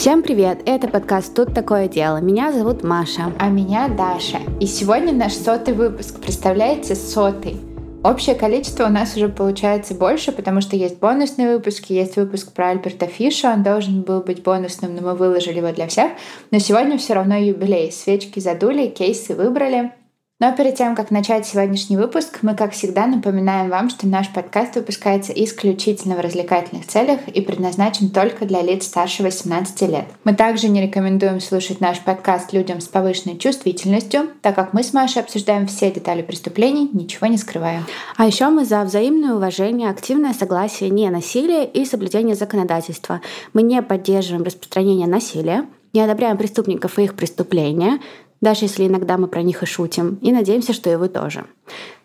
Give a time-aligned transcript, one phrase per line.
[0.00, 0.62] Всем привет!
[0.64, 2.22] Это подкаст «Тут такое дело».
[2.22, 3.34] Меня зовут Маша.
[3.38, 4.38] А меня Даша.
[4.58, 6.18] И сегодня наш сотый выпуск.
[6.22, 7.60] Представляете, сотый.
[8.02, 12.70] Общее количество у нас уже получается больше, потому что есть бонусные выпуски, есть выпуск про
[12.70, 16.12] Альберта Фиша, он должен был быть бонусным, но мы выложили его для всех.
[16.50, 17.92] Но сегодня все равно юбилей.
[17.92, 19.92] Свечки задули, кейсы выбрали.
[20.40, 24.74] Но перед тем, как начать сегодняшний выпуск, мы, как всегда, напоминаем вам, что наш подкаст
[24.74, 30.06] выпускается исключительно в развлекательных целях и предназначен только для лиц старше 18 лет.
[30.24, 34.94] Мы также не рекомендуем слушать наш подкаст людям с повышенной чувствительностью, так как мы с
[34.94, 37.84] Машей обсуждаем все детали преступлений, ничего не скрывая.
[38.16, 43.20] А еще мы за взаимное уважение, активное согласие, не насилие и соблюдение законодательства.
[43.52, 47.98] Мы не поддерживаем распространение насилия, не одобряем преступников и их преступления,
[48.40, 50.18] даже если иногда мы про них и шутим.
[50.22, 51.44] И надеемся, что и вы тоже.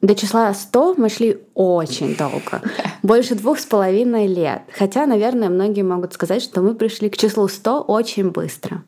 [0.01, 2.61] До числа 100 мы шли очень долго.
[3.03, 4.61] Больше двух с половиной лет.
[4.71, 8.83] Хотя, наверное, многие могут сказать, что мы пришли к числу 100 очень быстро.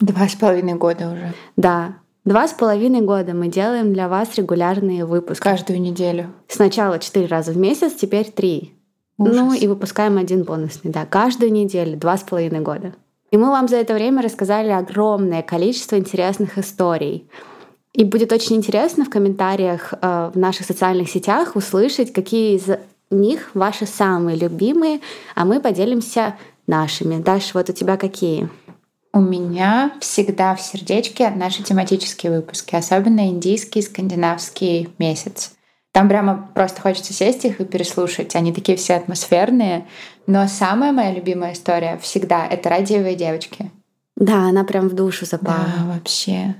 [0.00, 1.34] Два с половиной года уже.
[1.56, 5.44] Да, Два с половиной года мы делаем для вас регулярные выпуски.
[5.44, 6.32] Каждую неделю.
[6.48, 8.74] Сначала четыре раза в месяц, теперь три.
[9.16, 9.36] Ужас.
[9.36, 12.94] Ну и выпускаем один бонусный, да, каждую неделю, два с половиной года.
[13.30, 17.28] И мы вам за это время рассказали огромное количество интересных историй.
[17.92, 22.68] И будет очень интересно в комментариях э, в наших социальных сетях услышать, какие из
[23.10, 25.00] них ваши самые любимые,
[25.34, 27.22] а мы поделимся нашими.
[27.22, 28.48] Дальше вот у тебя какие?
[29.12, 35.55] У меня всегда в сердечке наши тематические выпуски, особенно индийский, скандинавский месяц.
[35.96, 38.36] Там прямо просто хочется сесть их и переслушать.
[38.36, 39.86] Они такие все атмосферные.
[40.26, 43.70] Но самая моя любимая история всегда— это радиовые девочки.
[44.14, 45.64] Да, она прям в душу запала.
[45.78, 46.54] Да, вообще.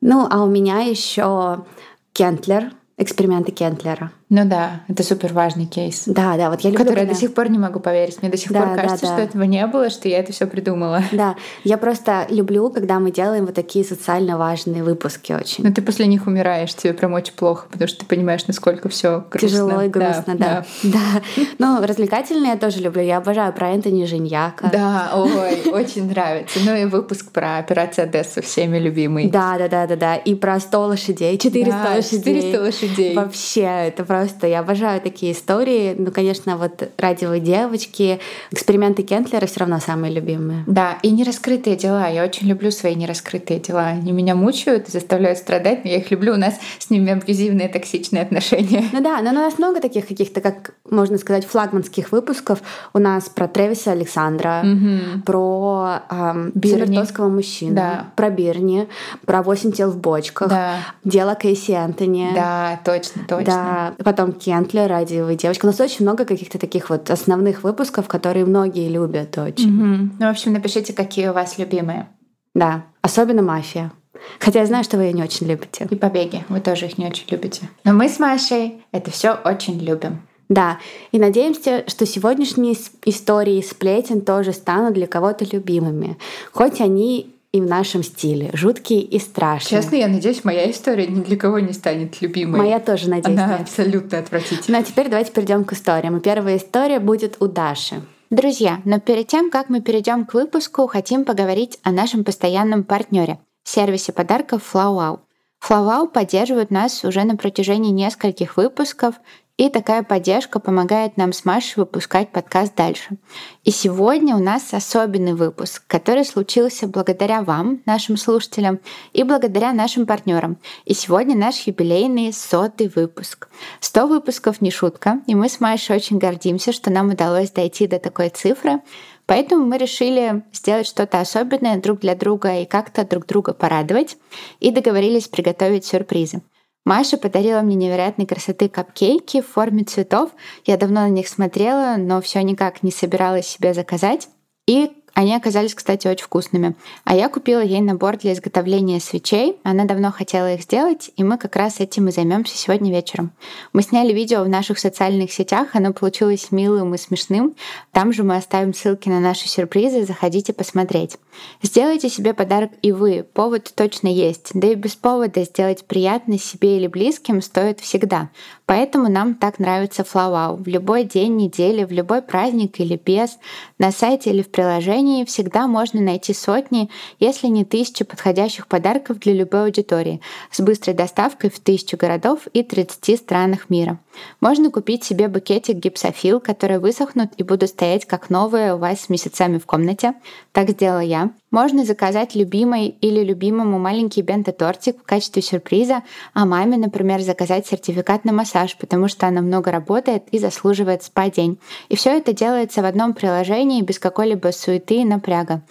[0.00, 1.64] Ну, а у меня еще
[2.12, 4.10] Кентлер, эксперименты Кентлера.
[4.30, 6.04] Ну да, это супер важный кейс.
[6.06, 6.84] Да, да, вот я люблю.
[6.84, 7.02] Который когда...
[7.02, 8.22] я до сих пор не могу поверить.
[8.22, 9.14] Мне до сих да, пор кажется, да, да.
[9.14, 11.02] что этого не было, что я это все придумала.
[11.14, 15.62] Да, я просто люблю, когда мы делаем вот такие социально важные выпуски очень.
[15.64, 19.24] Но ты после них умираешь, тебе прям очень плохо, потому что ты понимаешь, насколько все
[19.30, 19.48] грустно.
[19.48, 20.64] Тяжело и грустно, да.
[20.82, 20.90] Да.
[21.36, 21.44] да.
[21.58, 23.02] Ну, развлекательные я тоже люблю.
[23.02, 24.70] Я обожаю про Энтони Женьяка.
[24.72, 26.58] Да, ой, очень нравится.
[26.64, 29.28] Ну и выпуск про операцию Одессу всеми любимый.
[29.28, 30.16] Да, да, да, да, да.
[30.16, 32.42] И про 100 лошадей, 400 да, лошадей.
[32.42, 33.14] 400 лошадей.
[33.14, 35.94] Вообще, это просто, я обожаю такие истории.
[35.98, 38.20] Ну, конечно, вот радиовые девочки,
[38.52, 40.64] эксперименты Кентлера все равно самые любимые.
[40.66, 42.06] Да, и нераскрытые дела.
[42.08, 43.86] Я очень люблю свои нераскрытые дела.
[43.86, 46.34] Они меня мучают, заставляют страдать, но я их люблю.
[46.34, 48.84] У нас с ними абьюзивные, токсичные отношения.
[48.92, 52.60] Ну да, но у нас много таких каких-то, как можно сказать, флагманских выпусков.
[52.92, 55.22] У нас про Тревиса Александра, угу.
[55.24, 57.00] про эм, Бирни.
[57.18, 58.06] мужчину, да.
[58.14, 58.88] про Бирни,
[59.26, 60.76] про восемь тел в бочках, да.
[61.02, 62.30] дело Кейси Энтони.
[62.34, 63.94] Да, точно, точно.
[63.98, 65.64] Да, потом Кентлер, радиовая девочка.
[65.64, 69.74] У нас очень много каких-то таких вот основных выпусков, которые многие любят очень.
[69.74, 70.10] Угу.
[70.20, 72.08] Ну, в общем, напишите, какие у вас любимые.
[72.54, 73.92] Да, особенно мафия.
[74.38, 75.86] Хотя я знаю, что вы ее не очень любите.
[75.90, 76.44] И побеги.
[76.48, 77.68] Вы тоже их не очень любите.
[77.82, 80.20] Но мы с Машей это все очень любим.
[80.48, 80.78] Да,
[81.10, 82.76] и надеемся, что сегодняшние
[83.06, 86.18] истории сплетен тоже станут для кого-то любимыми.
[86.52, 88.50] Хоть они и в нашем стиле.
[88.52, 89.80] Жуткие и страшные.
[89.80, 92.58] Честно, я надеюсь, моя история ни для кого не станет любимой.
[92.58, 93.38] Моя тоже, надеюсь.
[93.38, 93.60] Она нет.
[93.60, 94.80] абсолютно отвратительная.
[94.80, 96.16] Ну а теперь давайте перейдем к историям.
[96.16, 98.02] И первая история будет у Даши.
[98.30, 103.38] Друзья, но перед тем, как мы перейдем к выпуску, хотим поговорить о нашем постоянном партнере
[103.62, 105.20] сервисе подарков FlowWow.
[105.62, 109.14] FlowWow поддерживает нас уже на протяжении нескольких выпусков
[109.56, 113.18] и такая поддержка помогает нам с Машей выпускать подкаст дальше.
[113.62, 118.80] И сегодня у нас особенный выпуск, который случился благодаря вам, нашим слушателям,
[119.12, 120.58] и благодаря нашим партнерам.
[120.86, 123.48] И сегодня наш юбилейный сотый выпуск.
[123.78, 128.00] Сто выпусков не шутка, и мы с Машей очень гордимся, что нам удалось дойти до
[128.00, 128.80] такой цифры.
[129.26, 134.16] Поэтому мы решили сделать что-то особенное друг для друга и как-то друг друга порадовать,
[134.58, 136.42] и договорились приготовить сюрпризы.
[136.84, 140.30] Маша подарила мне невероятной красоты капкейки в форме цветов.
[140.66, 144.28] Я давно на них смотрела, но все никак не собиралась себе заказать.
[144.66, 146.74] И они оказались, кстати, очень вкусными.
[147.04, 149.56] А я купила ей набор для изготовления свечей.
[149.62, 153.30] Она давно хотела их сделать, и мы как раз этим и займемся сегодня вечером.
[153.72, 157.54] Мы сняли видео в наших социальных сетях, оно получилось милым и смешным.
[157.92, 161.16] Там же мы оставим ссылки на наши сюрпризы, заходите посмотреть.
[161.62, 164.50] Сделайте себе подарок и вы, повод точно есть.
[164.54, 168.30] Да и без повода сделать приятно себе или близким стоит всегда.
[168.66, 170.56] Поэтому нам так нравится Флауау.
[170.56, 173.38] В любой день недели, в любой праздник или без,
[173.78, 176.88] на сайте или в приложении приложении всегда можно найти сотни,
[177.20, 180.20] если не тысячи подходящих подарков для любой аудитории
[180.50, 183.98] с быстрой доставкой в тысячу городов и 30 странах мира.
[184.40, 189.58] Можно купить себе букетик гипсофил, которые высохнут и будут стоять как новые у вас месяцами
[189.58, 190.14] в комнате.
[190.52, 191.30] Так сделала я.
[191.50, 196.02] Можно заказать любимой или любимому маленький бенто-тортик в качестве сюрприза,
[196.32, 201.58] а маме, например, заказать сертификат на массаж, потому что она много работает и заслуживает спа-день.
[201.88, 205.62] И все это делается в одном приложении без какой-либо суеты и напряга.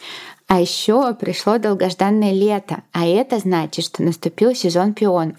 [0.47, 5.37] А еще пришло долгожданное лето, а это значит, что наступил сезон пионов.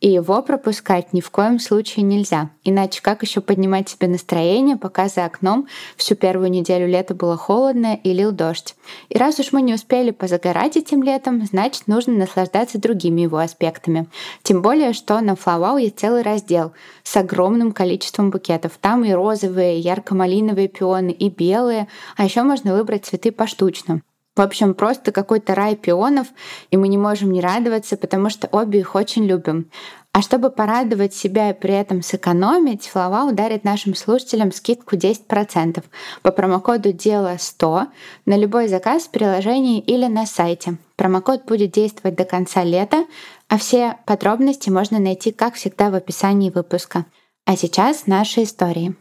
[0.00, 2.50] И его пропускать ни в коем случае нельзя.
[2.62, 5.66] Иначе как еще поднимать себе настроение, пока за окном
[5.96, 8.76] всю первую неделю лета было холодно и лил дождь.
[9.08, 14.06] И раз уж мы не успели позагорать этим летом, значит нужно наслаждаться другими его аспектами.
[14.44, 16.72] Тем более, что на Флавау есть целый раздел
[17.02, 18.78] с огромным количеством букетов.
[18.80, 24.02] Там и розовые, и ярко-малиновые пионы, и белые, а еще можно выбрать цветы поштучно.
[24.38, 26.28] В общем, просто какой-то рай пионов,
[26.70, 29.68] и мы не можем не радоваться, потому что обе их очень любим.
[30.12, 35.82] А чтобы порадовать себя и при этом сэкономить, Флава ударит нашим слушателям скидку 10%
[36.22, 37.88] по промокоду «Дело 100»
[38.26, 40.78] на любой заказ в приложении или на сайте.
[40.94, 43.06] Промокод будет действовать до конца лета,
[43.48, 47.06] а все подробности можно найти, как всегда, в описании выпуска.
[47.44, 48.94] А сейчас наши истории.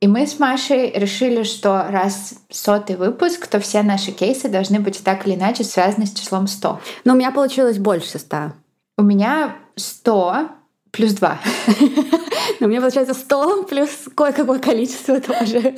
[0.00, 5.02] И мы с Машей решили, что раз сотый выпуск, то все наши кейсы должны быть
[5.02, 6.80] так или иначе связаны с числом 100.
[7.04, 8.52] Но у меня получилось больше 100.
[8.96, 10.50] У меня 100
[10.92, 11.40] плюс 2.
[12.60, 15.74] Но у меня получается 100 плюс кое-какое количество тоже.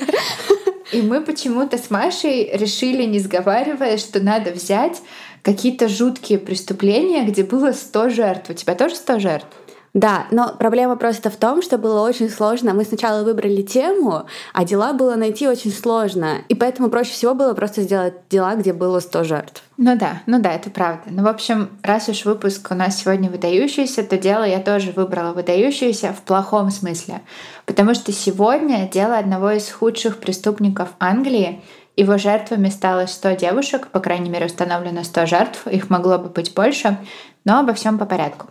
[0.91, 5.01] И мы почему-то с Машей решили, не сговаривая, что надо взять
[5.41, 8.49] какие-то жуткие преступления, где было 100 жертв.
[8.51, 9.57] У тебя тоже 100 жертв?
[9.93, 12.73] Да, но проблема просто в том, что было очень сложно.
[12.73, 14.23] Мы сначала выбрали тему,
[14.53, 16.37] а дела было найти очень сложно.
[16.47, 19.63] И поэтому проще всего было просто сделать дела, где было 100 жертв.
[19.75, 21.09] Ну да, ну да, это правда.
[21.09, 25.33] Ну, в общем, раз уж выпуск у нас сегодня выдающийся, то дело я тоже выбрала
[25.33, 27.21] выдающееся в плохом смысле.
[27.65, 31.61] Потому что сегодня дело одного из худших преступников Англии,
[31.97, 36.53] его жертвами стало 100 девушек, по крайней мере установлено 100 жертв, их могло бы быть
[36.53, 36.97] больше,
[37.43, 38.47] но обо всем по порядку.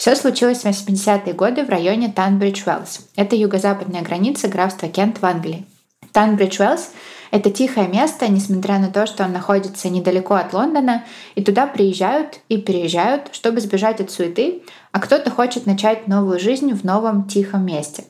[0.00, 3.02] Все случилось в 80-е годы в районе Танбридж-Уэллс.
[3.16, 5.66] Это юго-западная граница графства Кент в Англии.
[6.14, 6.92] Танбридж-Уэллс—
[7.30, 11.04] это тихое место, несмотря на то, что он находится недалеко от Лондона,
[11.34, 16.72] и туда приезжают и переезжают, чтобы сбежать от суеты, а кто-то хочет начать новую жизнь
[16.72, 18.04] в новом тихом месте.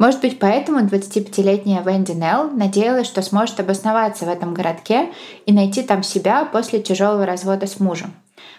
[0.00, 5.12] Может быть, поэтому 25-летняя Венди Нелл надеялась, что сможет обосноваться в этом городке
[5.46, 8.12] и найти там себя после тяжелого развода с мужем.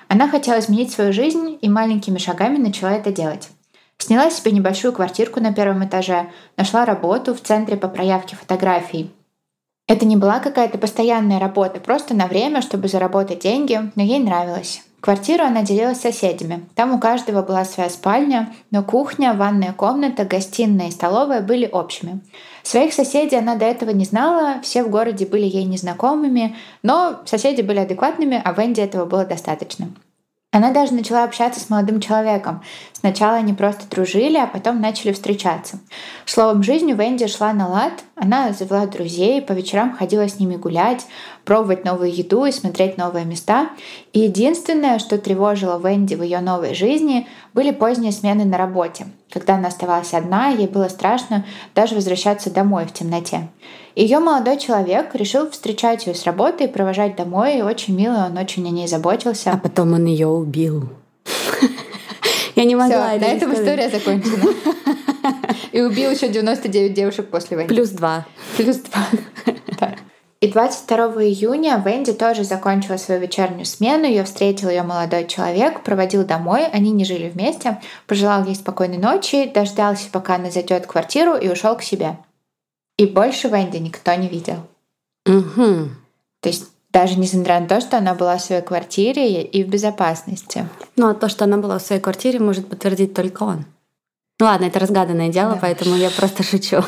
[0.07, 3.49] Она хотела изменить свою жизнь и маленькими шагами начала это делать.
[3.97, 9.11] Сняла себе небольшую квартирку на первом этаже, нашла работу в центре по проявке фотографий.
[9.87, 14.83] Это не была какая-то постоянная работа, просто на время, чтобы заработать деньги, но ей нравилось.
[15.01, 16.65] Квартиру она делила с соседями.
[16.75, 22.19] Там у каждого была своя спальня, но кухня, ванная комната, гостиная и столовая были общими.
[22.63, 27.61] Своих соседей она до этого не знала, все в городе были ей незнакомыми, но соседи
[27.61, 29.89] были адекватными, а Венди этого было достаточно.
[30.51, 32.63] Она даже начала общаться с молодым человеком.
[32.91, 35.79] Сначала они просто дружили, а потом начали встречаться.
[36.25, 37.93] Словом, жизнь у Венди шла на лад.
[38.15, 41.05] Она завела друзей, по вечерам ходила с ними гулять,
[41.45, 43.69] пробовать новую еду и смотреть новые места.
[44.11, 49.05] И единственное, что тревожило Венди в ее новой жизни, были поздние смены на работе.
[49.31, 51.45] Когда она оставалась одна, ей было страшно
[51.75, 53.47] даже возвращаться домой в темноте.
[53.95, 58.37] Ее молодой человек решил встречать ее с работы и провожать домой, и очень мило, он
[58.37, 59.51] очень о ней заботился.
[59.51, 60.89] А потом он ее убил.
[62.55, 64.53] Я не могла Всё, на этом история закончена.
[65.71, 67.69] И убил еще 99 девушек после войны.
[67.69, 68.25] Плюс два.
[68.57, 69.05] Плюс два.
[70.41, 74.05] И 22 июня Венди тоже закончила свою вечернюю смену.
[74.05, 76.65] Ее встретил ее молодой человек, проводил домой.
[76.67, 77.81] Они не жили вместе.
[78.07, 82.17] Пожелал ей спокойной ночи, дождался, пока она зайдет в квартиру и ушел к себе.
[82.97, 84.65] И больше Венди никто не видел.
[85.25, 85.89] Угу.
[86.41, 90.67] То есть даже несмотря на то, что она была в своей квартире и в безопасности.
[90.95, 93.65] Ну, а то, что она была в своей квартире, может подтвердить только он.
[94.39, 95.59] Ну ладно, это разгаданное дело, да.
[95.61, 96.81] поэтому я просто шучу.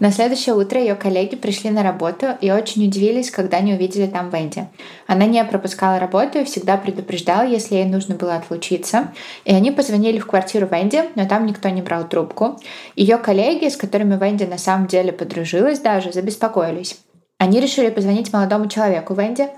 [0.00, 4.30] На следующее утро ее коллеги пришли на работу и очень удивились, когда не увидели там
[4.30, 4.68] Венди.
[5.06, 9.12] Она не пропускала работу и всегда предупреждала, если ей нужно было отлучиться.
[9.44, 12.60] И они позвонили в квартиру Венди, но там никто не брал трубку.
[12.94, 16.98] Ее коллеги, с которыми Венди на самом деле подружилась даже, забеспокоились.
[17.38, 19.48] Они решили позвонить молодому человеку Венди,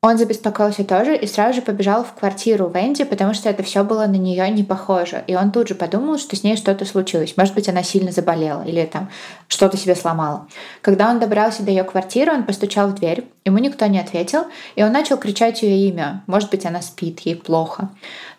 [0.00, 4.06] Он забеспокоился тоже и сразу же побежал в квартиру Венди, потому что это все было
[4.06, 5.24] на нее не похоже.
[5.26, 7.36] И он тут же подумал, что с ней что-то случилось.
[7.36, 9.10] Может быть, она сильно заболела или там
[9.48, 10.46] что-то себе сломала.
[10.82, 13.26] Когда он добрался до ее квартиры, он постучал в дверь.
[13.44, 14.44] Ему никто не ответил,
[14.76, 16.22] и он начал кричать ее имя.
[16.28, 17.88] Может быть, она спит, ей плохо.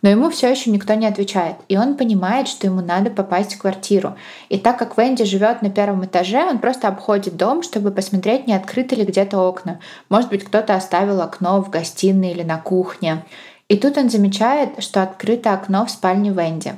[0.01, 1.58] Но ему все еще никто не отвечает.
[1.68, 4.15] И он понимает, что ему надо попасть в квартиру.
[4.50, 8.53] И так как Венди живет на первом этаже, он просто обходит дом, чтобы посмотреть, не
[8.53, 9.79] открыты ли где-то окна.
[10.10, 13.25] Может быть, кто-то оставил окно в гостиной или на кухне.
[13.68, 16.75] И тут он замечает, что открыто окно в спальне Венди.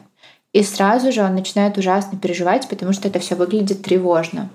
[0.53, 4.49] И сразу же он начинает ужасно переживать, потому что это все выглядит тревожно.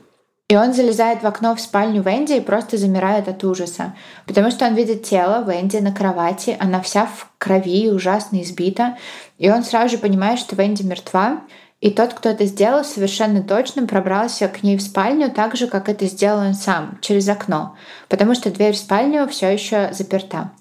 [0.49, 3.95] И он залезает в окно в спальню Венди и просто замирает от ужаса,
[4.27, 8.97] потому что он видит тело Венди на кровати, она вся в крови и ужасно избита,
[9.39, 11.41] и он сразу же понимает, что Венди мертва,
[11.81, 15.89] и тот, кто это сделал, совершенно точно пробрался к ней в спальню так же, как
[15.89, 17.75] это сделал он сам, через окно,
[18.09, 20.53] потому что дверь в спальню все еще заперта.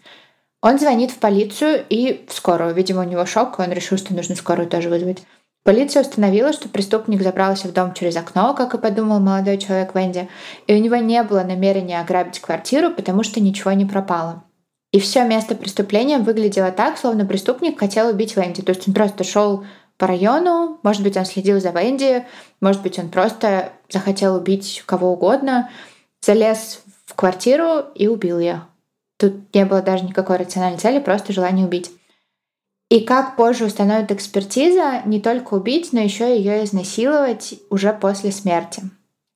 [0.62, 2.74] Он звонит в полицию и в скорую.
[2.74, 5.22] Видимо, у него шок, и он решил, что нужно скорую тоже вызвать.
[5.65, 10.29] Полиция установила, что преступник забрался в дом через окно, как и подумал молодой человек Венди,
[10.67, 14.43] и у него не было намерения ограбить квартиру, потому что ничего не пропало.
[14.91, 18.62] И все место преступления выглядело так, словно преступник хотел убить Венди.
[18.62, 19.65] То есть он просто шел
[19.98, 22.27] по району, может быть, он следил за Венди,
[22.62, 25.72] может быть, он просто захотел убить кого угодно,
[26.22, 28.62] залез в квартиру и убил ее.
[29.17, 31.89] Тут не было даже никакой рациональной цели, просто желание убить.
[32.89, 38.84] И как позже установит экспертиза, не только убить, но еще ее изнасиловать уже после смерти.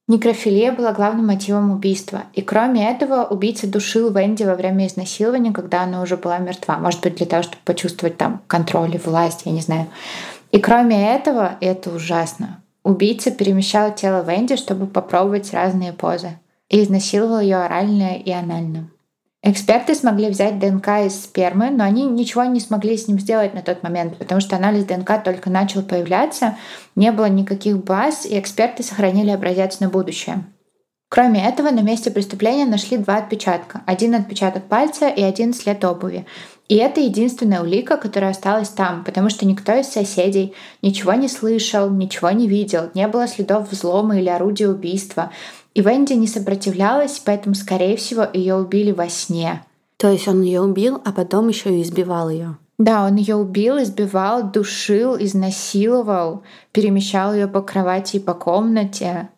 [0.08, 2.24] Некрофилия была главным мотивом убийства.
[2.34, 6.80] И кроме этого, убийца душил Венди во время изнасилования, когда она уже была мертва.
[6.80, 9.88] Может быть, для того, чтобы почувствовать там контроль и власть, я не знаю.
[10.52, 16.40] И кроме этого, и это ужасно, убийца перемещал тело Венди, чтобы попробовать разные позы.
[16.70, 18.90] И изнасиловал ее орально и анально.
[19.42, 23.62] Эксперты смогли взять ДНК из спермы, но они ничего не смогли с ним сделать на
[23.62, 26.58] тот момент, потому что анализ ДНК только начал появляться,
[26.96, 30.44] не было никаких баз, и эксперты сохранили образец на будущее.
[31.12, 33.82] Кроме этого, на месте преступления нашли два отпечатка.
[33.88, 36.28] Один отпечаток пальца и один след обуви.
[36.68, 40.54] И это единственная улика, которая осталась там, потому что никто из соседей
[40.84, 45.32] ничего не слышал, ничего не видел, не было следов взлома или орудия убийства.
[45.74, 49.64] И Венди не сопротивлялась, поэтому, скорее всего, ее убили во сне.
[49.98, 52.58] То есть он ее убил, а потом еще и избивал ее.
[52.78, 59.30] Да, он ее убил, избивал, душил, изнасиловал, перемещал ее по кровати и по комнате.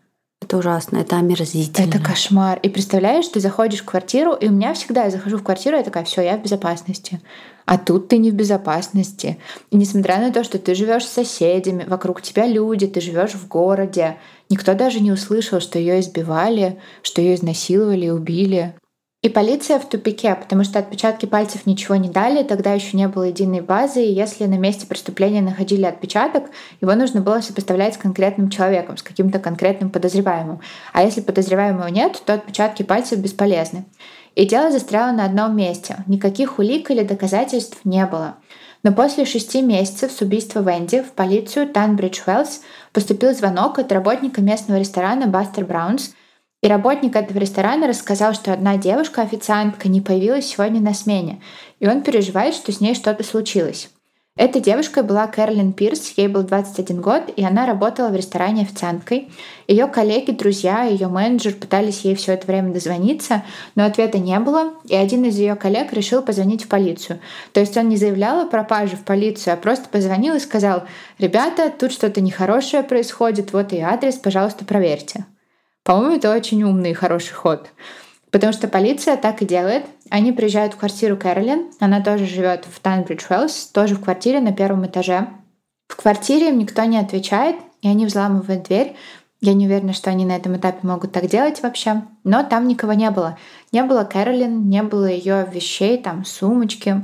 [0.42, 1.88] Это ужасно, это омерзительно.
[1.88, 2.60] Это кошмар.
[2.62, 5.84] И представляешь, ты заходишь в квартиру, и у меня всегда я захожу в квартиру, я
[5.84, 7.22] такая, все, я в безопасности.
[7.66, 9.38] А тут ты не в безопасности.
[9.70, 13.48] И несмотря на то, что ты живешь с соседями, вокруг тебя люди, ты живешь в
[13.48, 14.18] городе,
[14.52, 18.76] никто даже не услышал, что ее избивали, что ее изнасиловали и убили.
[19.24, 23.26] И полиция в тупике, потому что отпечатки пальцев ничего не дали, тогда еще не было
[23.26, 26.46] единой базы, и если на месте преступления находили отпечаток,
[26.82, 30.60] его нужно было сопоставлять с конкретным человеком, с каким-то конкретным подозреваемым.
[30.92, 33.86] А если подозреваемого нет, то отпечатки пальцев бесполезны.
[34.34, 35.98] И дело застряло на одном месте.
[36.08, 38.38] Никаких улик или доказательств не было.
[38.84, 42.62] Но после шести месяцев с убийства Венди в полицию Танбридж Уэллс
[42.94, 46.14] поступил звонок от работника местного ресторана Бастер Браунс,
[46.64, 51.42] и работник этого ресторана рассказал, что одна девушка-официантка не появилась сегодня на смене,
[51.80, 53.90] и он переживает, что с ней что-то случилось.
[54.38, 59.30] Этой девушкой была Кэролин Пирс, ей был 21 год, и она работала в ресторане официанткой.
[59.68, 63.44] Ее коллеги, друзья, ее менеджер пытались ей все это время дозвониться,
[63.76, 67.20] но ответа не было, и один из ее коллег решил позвонить в полицию.
[67.52, 70.84] То есть он не заявлял о пропаже в полицию, а просто позвонил и сказал,
[71.20, 75.26] «Ребята, тут что-то нехорошее происходит, вот и адрес, пожалуйста, проверьте».
[75.84, 77.68] По-моему, это очень умный и хороший ход.
[78.32, 79.84] Потому что полиция так и делает.
[80.10, 81.72] Они приезжают в квартиру Кэролин.
[81.80, 85.28] Она тоже живет в Танбридж Уэллс, тоже в квартире на первом этаже.
[85.90, 88.96] В квартире им никто не отвечает, и они взламывают дверь.
[89.42, 92.04] Я не уверена, что они на этом этапе могут так делать вообще.
[92.24, 93.38] Но там никого не было.
[93.72, 97.04] Не было Кэролин, не было ее вещей, там сумочки,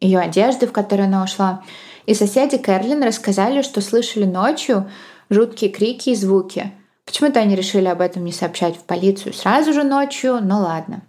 [0.00, 1.64] ее одежды, в которой она ушла.
[2.06, 4.88] И соседи Кэролин рассказали, что слышали ночью
[5.30, 6.72] жуткие крики и звуки.
[7.04, 11.02] Почему-то они решили об этом не сообщать в полицию сразу же ночью, но ладно.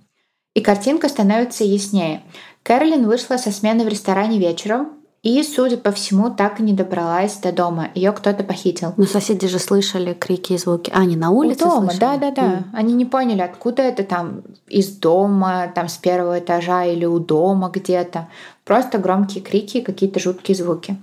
[0.54, 2.24] И картинка становится яснее.
[2.64, 4.90] Кэролин вышла со смены в ресторане вечером,
[5.24, 7.88] и, судя по всему, так и не добралась до дома.
[7.96, 8.94] Ее кто-то похитил.
[8.98, 10.92] Но соседи же слышали крики и звуки.
[10.94, 12.00] А, они на улице У дома, слышали?
[12.00, 12.42] да, да, да.
[12.42, 12.64] Mm.
[12.74, 17.72] Они не поняли, откуда это там из дома, там с первого этажа или у дома
[17.74, 18.28] где-то.
[18.66, 20.98] Просто громкие крики и какие-то жуткие звуки.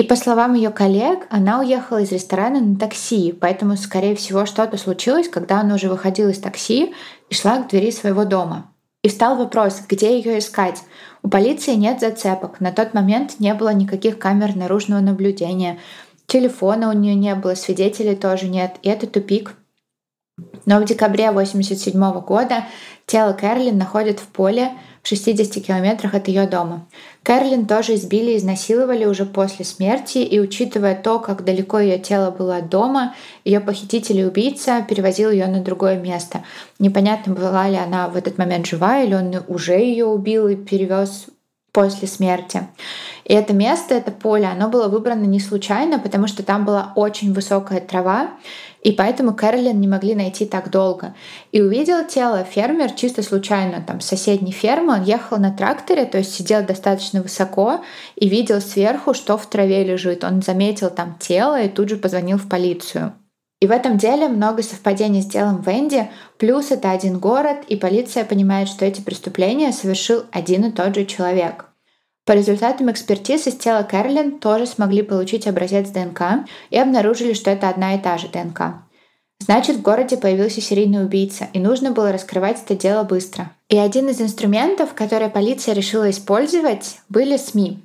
[0.00, 4.78] И по словам ее коллег, она уехала из ресторана на такси, поэтому, скорее всего, что-то
[4.78, 6.94] случилось, когда она уже выходила из такси
[7.28, 8.72] и шла к двери своего дома.
[9.02, 10.82] И встал вопрос, где ее искать.
[11.22, 12.60] У полиции нет зацепок.
[12.60, 15.78] На тот момент не было никаких камер наружного наблюдения.
[16.26, 18.76] Телефона у нее не было, свидетелей тоже нет.
[18.80, 19.54] И это тупик.
[20.66, 22.64] Но в декабре 1987 года
[23.06, 26.86] тело Кэролин находят в поле в 60 километрах от ее дома.
[27.22, 32.30] Кэролин тоже избили и изнасиловали уже после смерти, и учитывая то, как далеко ее тело
[32.30, 36.42] было от дома, ее похититель и убийца перевозил ее на другое место.
[36.78, 41.26] Непонятно, была ли она в этот момент жива, или он уже ее убил и перевез
[41.72, 42.66] после смерти.
[43.24, 47.32] И это место, это поле, оно было выбрано не случайно, потому что там была очень
[47.32, 48.30] высокая трава,
[48.82, 51.14] и поэтому Кэролин не могли найти так долго.
[51.52, 54.94] И увидел тело фермер чисто случайно, там, с соседней фермы.
[54.94, 57.84] Он ехал на тракторе, то есть сидел достаточно высоко
[58.16, 60.24] и видел сверху, что в траве лежит.
[60.24, 63.12] Он заметил там тело и тут же позвонил в полицию.
[63.60, 68.24] И в этом деле много совпадений с делом Венди, плюс это один город, и полиция
[68.24, 71.69] понимает, что эти преступления совершил один и тот же человек.
[72.30, 77.68] По результатам экспертиз из тела Кэролин тоже смогли получить образец ДНК и обнаружили, что это
[77.68, 78.84] одна и та же ДНК.
[79.40, 83.50] Значит, в городе появился серийный убийца, и нужно было раскрывать это дело быстро.
[83.68, 87.82] И один из инструментов, который полиция решила использовать, были СМИ.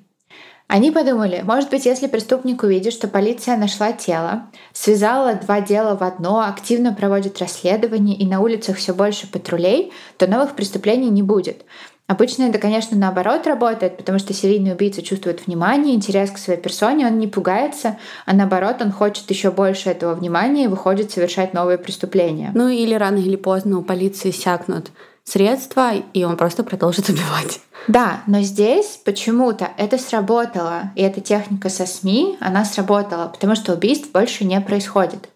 [0.68, 6.04] Они подумали, может быть, если преступник увидит, что полиция нашла тело, связала два дела в
[6.04, 11.66] одно, активно проводит расследование и на улицах все больше патрулей, то новых преступлений не будет.
[12.08, 17.08] Обычно это, конечно, наоборот работает, потому что серийный убийца чувствует внимание, интерес к своей персоне,
[17.08, 17.98] он не пугается,
[18.28, 22.52] а наоборот, он хочет еще больше этого внимания и выходит совершать новые преступления.
[22.54, 24.92] Ну или рано или поздно у полиции сякнут
[25.24, 27.60] средства, и он просто продолжит убивать.
[27.88, 33.74] Да, но здесь почему-то это сработало, и эта техника со СМИ, она сработала, потому что
[33.74, 35.30] убийств больше не происходит.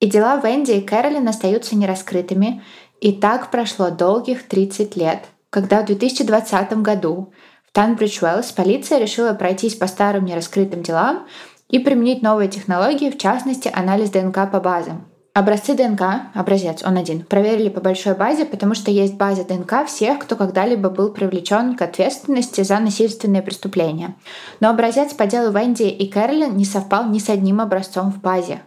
[0.00, 2.62] И дела Венди и Кэролин остаются нераскрытыми,
[3.02, 7.32] и так прошло долгих 30 лет— когда в 2020 году
[7.64, 11.28] в Танбридж-Уэллс полиция решила пройтись по старым нераскрытым делам
[11.68, 15.06] и применить новые технологии, в частности, анализ ДНК по базам.
[15.32, 20.18] Образцы ДНК, образец, он один, проверили по большой базе, потому что есть база ДНК всех,
[20.18, 24.16] кто когда-либо был привлечен к ответственности за насильственные преступления.
[24.58, 28.62] Но образец по делу Венди и Кэролин не совпал ни с одним образцом в базе.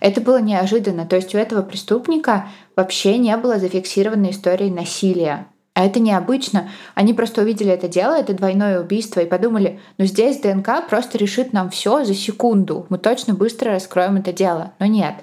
[0.00, 5.46] Это было неожиданно, то есть у этого преступника вообще не было зафиксированной истории насилия.
[5.76, 6.70] А это необычно.
[6.94, 11.52] Они просто увидели это дело, это двойное убийство, и подумали, ну здесь ДНК просто решит
[11.52, 12.86] нам все за секунду.
[12.88, 14.72] Мы точно быстро раскроем это дело.
[14.78, 15.16] Но нет.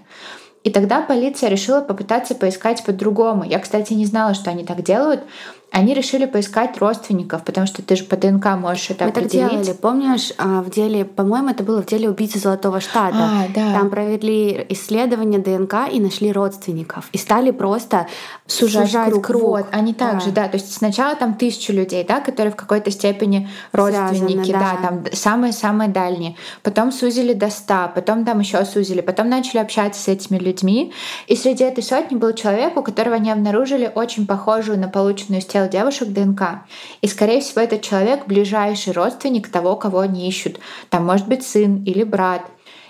[0.63, 3.43] И тогда полиция решила попытаться поискать по-другому.
[3.43, 5.23] Я, кстати, не знала, что они так делают.
[5.71, 9.41] Они решили поискать родственников, потому что ты же по ДНК можешь это Мы определить.
[9.41, 9.73] так делали.
[9.75, 13.17] Помнишь, а, в деле, по-моему, это было в деле убийцы Золотого Штата.
[13.17, 13.73] А, да.
[13.73, 17.09] Там провели исследование ДНК и нашли родственников.
[17.11, 18.05] И стали просто
[18.53, 19.25] сужать, сужать круг.
[19.25, 19.41] круг.
[19.41, 20.43] Вот, они также, да.
[20.43, 20.49] да.
[20.49, 24.77] То есть сначала там тысячу людей, да, которые в какой-то степени родственники, Связаны, да.
[24.81, 26.35] да, там самые-самые дальние.
[26.61, 30.93] Потом сузили до ста, потом там еще сузили, потом начали общаться с этими людьми.
[31.27, 35.63] И среди этой сотни был человек, у которого они обнаружили очень похожую на полученную тела
[35.63, 36.63] тел девушек ДНК.
[37.01, 40.59] И, скорее всего, этот человек ближайший родственник того, кого они ищут.
[40.89, 42.41] Там может быть сын или брат.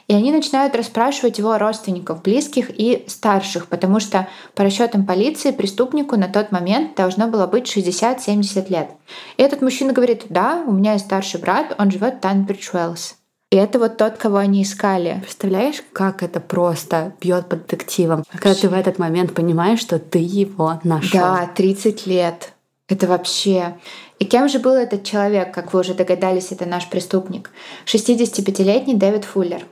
[0.07, 6.17] И они начинают расспрашивать его родственников, близких и старших, потому что по расчетам полиции преступнику
[6.17, 8.89] на тот момент должно было быть 60-70 лет.
[9.37, 13.15] И этот мужчина говорит, да, у меня есть старший брат, он живет в Танбридж Уэллс.
[13.53, 15.19] И это вот тот, кого они искали.
[15.21, 18.39] Представляешь, как это просто бьет по детективам, Вообще.
[18.39, 21.19] когда ты в этот момент понимаешь, что ты его нашел.
[21.19, 22.53] Да, 30 лет.
[22.89, 23.77] Это вообще...
[24.17, 27.51] И кем же был этот человек, как вы уже догадались, это наш преступник?
[27.85, 29.63] 65-летний Дэвид Фуллер.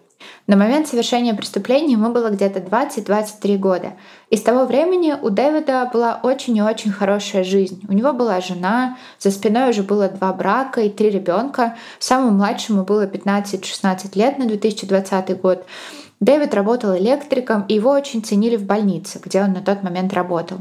[0.48, 3.94] На момент совершения преступления ему было где-то 20-23 года.
[4.30, 7.84] И с того времени у Дэвида была очень и очень хорошая жизнь.
[7.88, 11.78] У него была жена, за спиной уже было два брака и три ребенка.
[12.00, 15.66] Самому младшему было 15-16 лет на 2020 год.
[16.20, 20.60] Дэвид работал электриком, и его очень ценили в больнице, где он на тот момент работал.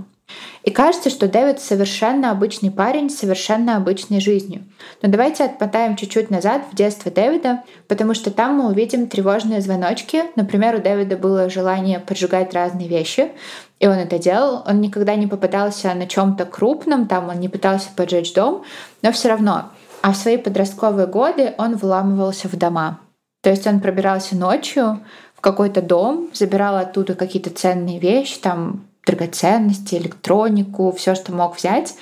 [0.62, 4.64] И кажется, что Дэвид совершенно обычный парень с совершенно обычной жизнью.
[5.00, 10.24] Но давайте отмотаем чуть-чуть назад в детство Дэвида, потому что там мы увидим тревожные звоночки.
[10.36, 13.32] Например, у Дэвида было желание поджигать разные вещи,
[13.78, 14.62] и он это делал.
[14.66, 18.64] Он никогда не попадался на чем-то крупном, там он не пытался поджечь дом,
[19.00, 19.70] но все равно.
[20.02, 23.00] А в свои подростковые годы он вламывался в дома.
[23.42, 25.00] То есть он пробирался ночью
[25.34, 31.94] в какой-то дом, забирал оттуда какие-то ценные вещи, там драгоценности, электронику, все, что мог взять.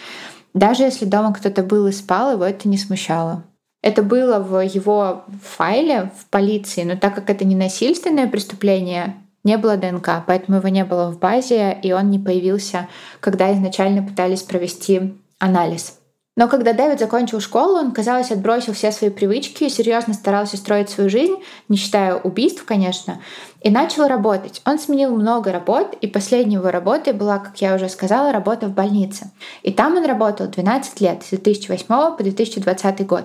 [0.54, 3.44] Даже если дома кто-то был и спал, его это не смущало.
[3.82, 9.56] Это было в его файле в полиции, но так как это не насильственное преступление, не
[9.56, 12.88] было ДНК, поэтому его не было в базе, и он не появился,
[13.20, 15.97] когда изначально пытались провести анализ.
[16.38, 20.88] Но когда Дэвид закончил школу, он, казалось, отбросил все свои привычки и серьезно старался строить
[20.88, 21.34] свою жизнь,
[21.68, 23.20] не считая убийств, конечно,
[23.60, 24.62] и начал работать.
[24.64, 28.72] Он сменил много работ, и последней его работой была, как я уже сказала, работа в
[28.72, 29.32] больнице.
[29.64, 33.24] И там он работал 12 лет, с 2008 по 2020 год.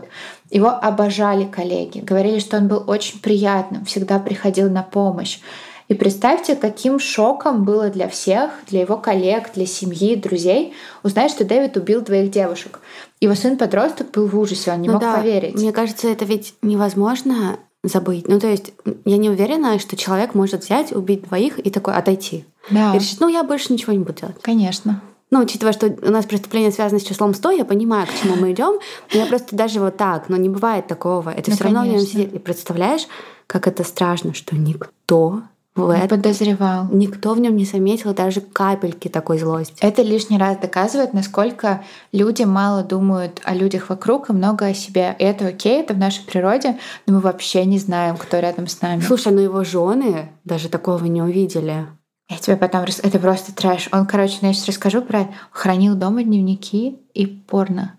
[0.49, 5.37] Его обожали коллеги, говорили, что он был очень приятным, всегда приходил на помощь.
[5.87, 11.43] И представьте, каким шоком было для всех, для его коллег, для семьи, друзей, узнать, что
[11.43, 12.79] Дэвид убил двоих девушек.
[13.19, 15.55] Его сын-подросток был в ужасе, он не ну мог да, поверить.
[15.55, 18.27] Мне кажется, это ведь невозможно забыть.
[18.27, 18.73] Ну, то есть,
[19.05, 22.45] я не уверена, что человек может взять, убить двоих и такой отойти.
[22.69, 22.93] Да.
[22.95, 24.37] И решить, ну, я больше ничего не буду делать.
[24.41, 25.01] Конечно.
[25.31, 28.51] Ну, учитывая, что у нас преступление связано с числом 100, я понимаю, к чему мы
[28.51, 28.79] идем.
[29.11, 31.31] Но я просто даже вот так, но не бывает такого.
[31.31, 32.33] Это ну, все равно в нем сидит.
[32.33, 33.07] И представляешь,
[33.47, 35.41] как это страшно, что никто
[35.75, 36.87] в не подозревал.
[36.91, 39.75] Никто в нем не заметил даже капельки такой злости.
[39.81, 45.15] Это лишний раз доказывает, насколько люди мало думают о людях вокруг и много о себе.
[45.17, 48.81] И это окей, это в нашей природе, но мы вообще не знаем, кто рядом с
[48.81, 49.01] нами.
[49.01, 51.87] Слушай, ну его жены даже такого не увидели.
[52.29, 52.83] Я тебе потом...
[52.83, 52.99] Рас...
[53.03, 53.89] Это просто трэш.
[53.91, 55.27] Он, короче, ну, я сейчас расскажу про...
[55.51, 57.95] Хранил дома дневники и порно.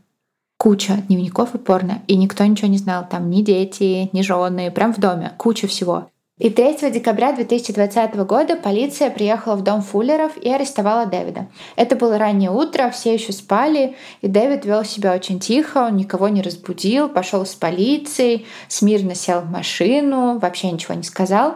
[0.57, 2.03] Куча дневников и порно.
[2.07, 3.07] И никто ничего не знал.
[3.09, 4.71] Там ни дети, ни жены.
[4.71, 5.33] Прям в доме.
[5.37, 6.09] Куча всего.
[6.37, 11.47] И 3 декабря 2020 года полиция приехала в дом Фуллеров и арестовала Дэвида.
[11.77, 16.27] Это было раннее утро, все еще спали, и Дэвид вел себя очень тихо, он никого
[16.27, 21.55] не разбудил, пошел с полицией, смирно сел в машину, вообще ничего не сказал.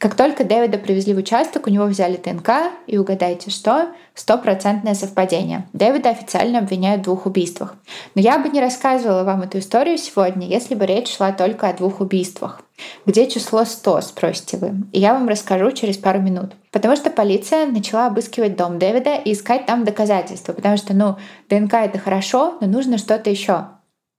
[0.00, 3.88] Как только Дэвида привезли в участок, у него взяли ТНК, и угадайте что?
[4.14, 5.68] Стопроцентное совпадение.
[5.74, 7.74] Дэвида официально обвиняют в двух убийствах.
[8.14, 11.74] Но я бы не рассказывала вам эту историю сегодня, если бы речь шла только о
[11.74, 12.62] двух убийствах.
[13.04, 14.72] Где число 100, спросите вы?
[14.92, 16.52] И я вам расскажу через пару минут.
[16.70, 20.54] Потому что полиция начала обыскивать дом Дэвида и искать там доказательства.
[20.54, 21.16] Потому что, ну,
[21.50, 23.66] ДНК это хорошо, но нужно что-то еще.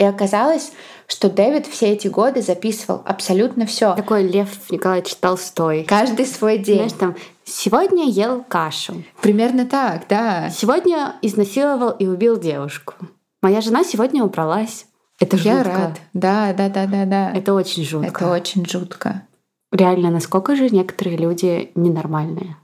[0.02, 0.72] И оказалось,
[1.08, 3.94] что Дэвид все эти годы записывал абсолютно все.
[3.94, 5.84] Такой Лев Николаевич Толстой.
[5.84, 6.90] Каждый свой день.
[6.90, 9.04] Знаешь, там Сегодня ел кашу.
[9.22, 10.50] Примерно так, да.
[10.50, 12.96] Сегодня изнасиловал и убил девушку.
[13.44, 14.88] Моя жена сегодня убралась.
[15.20, 15.52] Это жутко.
[15.52, 16.02] Я рад.
[16.14, 17.32] Да, да, да, да, да.
[17.34, 18.08] Это очень жутко.
[18.08, 19.28] Это очень жутко.
[19.72, 22.58] Реально, насколько же некоторые люди ненормальные.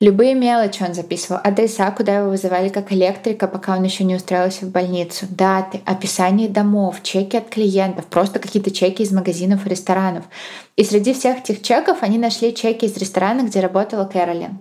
[0.00, 1.40] Любые мелочи он записывал.
[1.44, 5.26] Адреса, куда его вызывали как электрика, пока он еще не устроился в больницу.
[5.30, 10.24] Даты, описание домов, чеки от клиентов, просто какие-то чеки из магазинов и ресторанов.
[10.74, 14.58] И среди всех этих чеков они нашли чеки из ресторана, где работала Кэролин.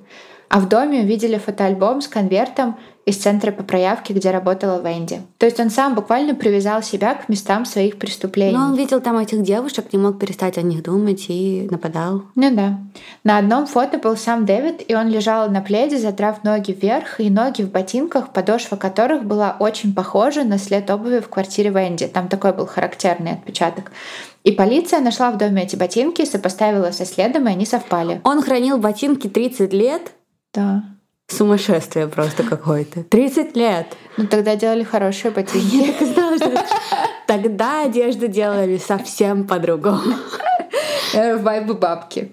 [0.50, 5.22] А в доме увидели фотоальбом с конвертом из центра по проявке, где работала Венди.
[5.38, 8.56] То есть он сам буквально привязал себя к местам своих преступлений.
[8.56, 12.24] Но он видел там этих девушек, не мог перестать о них думать и нападал.
[12.36, 12.80] Ну да.
[13.24, 17.30] На одном фото был сам Дэвид, и он лежал на пледе, задрав ноги вверх, и
[17.30, 22.08] ноги в ботинках, подошва которых была очень похожа на след обуви в квартире Венди.
[22.08, 23.92] Там такой был характерный отпечаток.
[24.44, 28.22] И полиция нашла в доме эти ботинки, сопоставила со следом, и они совпали.
[28.24, 30.12] Он хранил ботинки 30 лет?
[30.54, 30.84] Да.
[31.38, 33.04] Сумасшествие просто какое-то.
[33.04, 33.88] 30 лет.
[34.17, 35.76] Ну тогда делали хорошие ботинки.
[35.76, 36.65] Я так знала, что
[37.28, 40.15] тогда одежду делали совсем по-другому.
[41.13, 42.32] Э, вайбы бабки.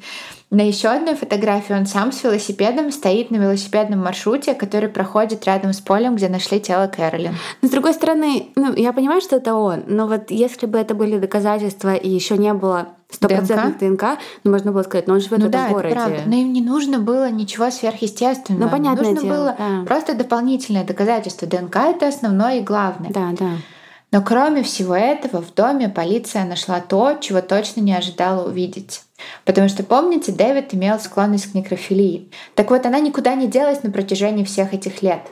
[0.50, 5.72] На еще одной фотографии он сам с велосипедом стоит на велосипедном маршруте, который проходит рядом
[5.72, 7.36] с полем, где нашли тело Кэролин.
[7.62, 10.96] Но с другой стороны, ну, я понимаю, что это он, но вот если бы это
[10.96, 15.20] были доказательства и еще не было стопроцентных ДНК, ДНК ну, можно было сказать, но он
[15.20, 15.94] живет ну, в этом да, городе.
[15.94, 16.22] Это правда.
[16.26, 18.64] Но им не нужно было ничего сверхъестественного.
[18.64, 19.04] Ну, понятно.
[19.04, 19.84] Нужно дело, было да.
[19.86, 21.46] просто дополнительное доказательство.
[21.46, 23.10] ДНК это основное и главное.
[23.10, 23.50] Да, да.
[24.12, 29.02] Но кроме всего этого, в доме полиция нашла то, чего точно не ожидала увидеть.
[29.44, 32.30] Потому что, помните, Дэвид имел склонность к некрофилии.
[32.54, 35.22] Так вот, она никуда не делась на протяжении всех этих лет.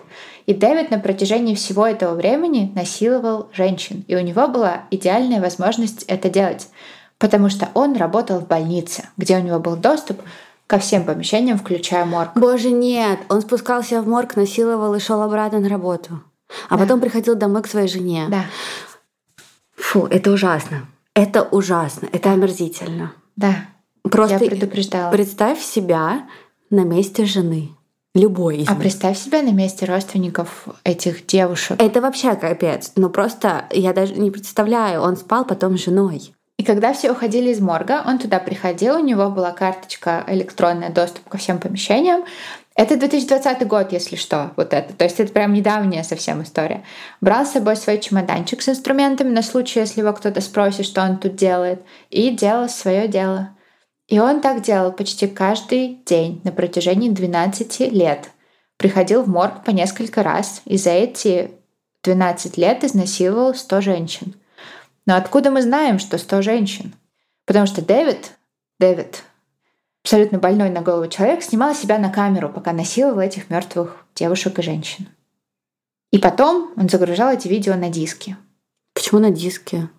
[0.47, 4.05] И Дэвид на протяжении всего этого времени насиловал женщин.
[4.09, 6.69] И у него была идеальная возможность это делать.
[7.19, 10.23] Потому что он работал в больнице, где у него был доступ
[10.67, 12.31] ко всем помещениям, включая морг.
[12.35, 13.19] Боже, нет!
[13.29, 16.23] Он спускался в морг, насиловал и шел обратно на работу.
[16.69, 16.83] А да.
[16.83, 18.27] потом приходил домой к своей жене.
[18.29, 18.45] Да.
[19.77, 20.87] Фу, это ужасно.
[21.15, 22.09] Это ужасно.
[22.13, 23.13] Это омерзительно.
[23.37, 23.67] Да.
[24.11, 25.11] Просто Я предупреждала.
[25.11, 26.27] Представь себя
[26.71, 27.71] на месте жены.
[28.15, 28.81] Любой из А них.
[28.81, 31.81] представь себя на месте родственников этих девушек.
[31.81, 32.93] Это вообще капец.
[32.97, 35.03] Ну просто я даже не представляю.
[35.03, 36.35] Он спал потом с женой.
[36.57, 41.29] И когда все уходили из морга, он туда приходил, у него была карточка электронная, доступ
[41.29, 42.25] ко всем помещениям.
[42.75, 44.93] Это 2020 год, если что, вот это.
[44.93, 46.83] То есть это прям недавняя совсем история.
[47.21, 51.19] Брал с собой свой чемоданчик с инструментами на случай, если его кто-то спросит, что он
[51.19, 53.51] тут делает, и делал свое дело.
[54.09, 58.31] И он так делал почти каждый день на протяжении 12 лет.
[58.79, 61.51] Приходил в морг по несколько раз, и за эти
[62.05, 64.35] 12 лет изнасиловал 100 женщин.
[65.05, 66.95] Но откуда мы знаем, что 100 женщин?
[67.45, 68.33] Потому что Дэвид,
[68.79, 69.25] Дэвид,
[70.03, 74.63] абсолютно больной на голову человек, снимал себя на камеру, пока насиловал этих мертвых девушек и
[74.63, 75.09] женщин.
[76.11, 78.37] И потом он загружал эти видео на диски.
[78.95, 79.91] Почему на диске?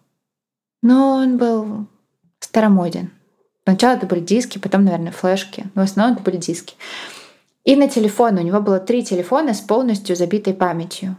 [0.81, 1.85] Ну, он был
[2.39, 3.11] старомоден.
[3.69, 5.65] Сначала это были диски, потом, наверное, флешки.
[5.75, 6.73] Но в основном это были диски.
[7.65, 8.39] И на телефон.
[8.39, 11.17] У него было три телефона с полностью забитой памятью.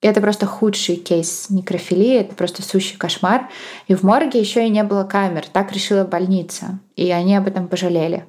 [0.00, 3.50] И это просто худший кейс некрофилии, это просто сущий кошмар.
[3.88, 6.78] И в морге еще и не было камер, так решила больница.
[6.96, 8.24] И они об этом пожалели.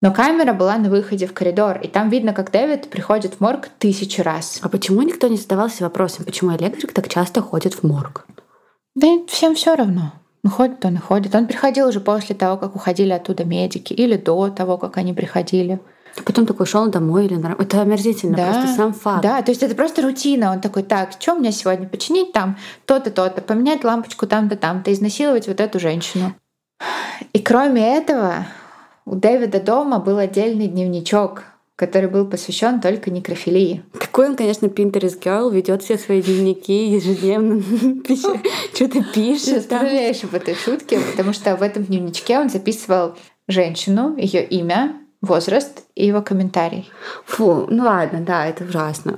[0.00, 3.68] Но камера была на выходе в коридор, и там видно, как Дэвид приходит в морг
[3.78, 4.60] тысячу раз.
[4.62, 8.24] А почему никто не задавался вопросом, почему электрик так часто ходит в морг?
[8.94, 10.14] Да всем все равно.
[10.42, 11.34] Ну, ходит он и ходит.
[11.34, 15.80] Он приходил уже после того, как уходили оттуда медики, или до того, как они приходили.
[16.16, 19.22] А потом такой шел домой или на Это омерзительно, да, просто сам факт.
[19.22, 20.52] Да, то есть это просто рутина.
[20.52, 25.48] Он такой, так, что мне сегодня починить там то-то, то-то, поменять лампочку там-то, там-то, изнасиловать
[25.48, 26.34] вот эту женщину.
[27.32, 28.46] И кроме этого,
[29.04, 31.44] у Дэвида дома был отдельный дневничок,
[31.78, 33.84] который был посвящен только некрофилии.
[33.96, 37.62] Какой он, конечно, Pinterest Girl, ведет все свои дневники ежедневно,
[38.74, 39.54] что-то пишет.
[39.54, 45.84] Представляешь об этой шутке, потому что в этом дневничке он записывал женщину, ее имя, возраст
[45.94, 46.90] и его комментарий.
[47.26, 49.16] Фу, ну ладно, да, это ужасно.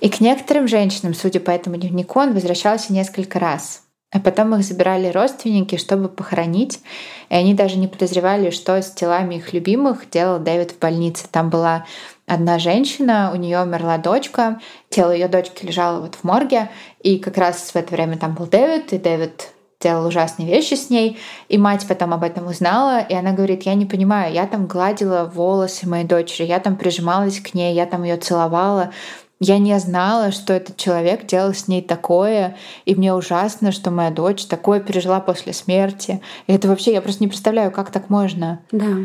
[0.00, 3.82] И к некоторым женщинам, судя по этому дневнику, он возвращался несколько раз.
[4.12, 6.80] А потом их забирали родственники, чтобы похоронить.
[7.28, 11.26] И они даже не подозревали, что с телами их любимых делал Дэвид в больнице.
[11.30, 11.86] Там была
[12.26, 16.70] одна женщина, у нее умерла дочка, тело ее дочки лежало вот в морге,
[17.02, 20.90] и как раз в это время там был Дэвид, и Дэвид делал ужасные вещи с
[20.90, 21.18] ней,
[21.48, 25.24] и мать потом об этом узнала, и она говорит, я не понимаю, я там гладила
[25.24, 28.92] волосы моей дочери, я там прижималась к ней, я там ее целовала,
[29.40, 34.10] я не знала, что этот человек делал с ней такое, и мне ужасно, что моя
[34.10, 36.20] дочь такое пережила после смерти.
[36.46, 38.60] И это вообще, я просто не представляю, как так можно.
[38.70, 38.98] Да.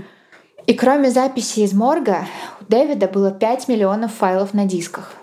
[0.67, 2.25] И кроме записи из морга,
[2.59, 5.13] у Дэвида было 5 миллионов файлов на дисках.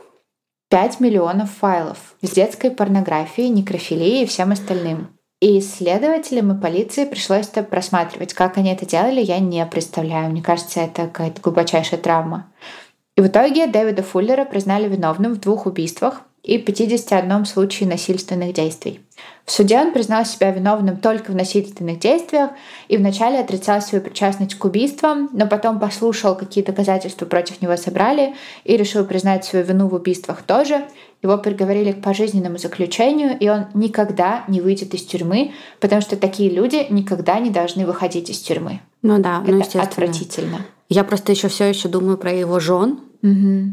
[0.70, 5.08] 5 миллионов файлов с детской порнографией, некрофилией и всем остальным.
[5.42, 8.32] И исследователям и полиции пришлось это просматривать.
[8.32, 10.30] Как они это делали, я не представляю.
[10.30, 12.46] Мне кажется, это какая-то глубочайшая травма.
[13.16, 19.00] И в итоге Дэвида Фуллера признали виновным в двух убийствах и 51 случае насильственных действий.
[19.44, 22.50] В суде он признал себя виновным только в насильственных действиях
[22.88, 28.34] и вначале отрицал свою причастность к убийствам, но потом послушал, какие доказательства против него собрали
[28.64, 30.84] и решил признать свою вину в убийствах тоже.
[31.22, 36.50] Его приговорили к пожизненному заключению, и он никогда не выйдет из тюрьмы, потому что такие
[36.50, 38.80] люди никогда не должны выходить из тюрьмы.
[39.02, 40.66] Ну да, ну, Это ну отвратительно.
[40.92, 43.00] Я просто еще все еще думаю про его жен.
[43.22, 43.72] Угу.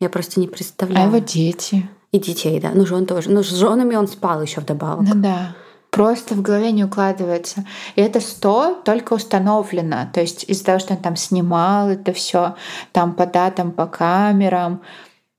[0.00, 1.04] Я просто не представляю.
[1.04, 1.88] А его дети.
[2.10, 2.72] И детей, да.
[2.74, 3.30] Ну, жен тоже.
[3.30, 5.06] Ну, с женами он спал еще вдобавок.
[5.06, 5.54] Ну да.
[5.90, 7.64] Просто в голове не укладывается.
[7.94, 10.08] И это 100 только установлено.
[10.12, 12.56] То есть из-за того, что он там снимал это все,
[12.92, 14.82] там по датам, по камерам,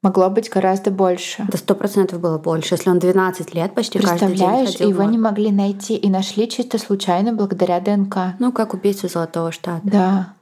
[0.01, 1.45] могло быть гораздо больше.
[1.49, 2.75] Да сто процентов было больше.
[2.75, 6.77] Если он 12 лет почти каждый день ходил его не могли найти и нашли чисто
[6.77, 8.17] случайно благодаря ДНК.
[8.39, 9.81] Ну, как убийцу Золотого Штата.
[9.83, 10.37] Да.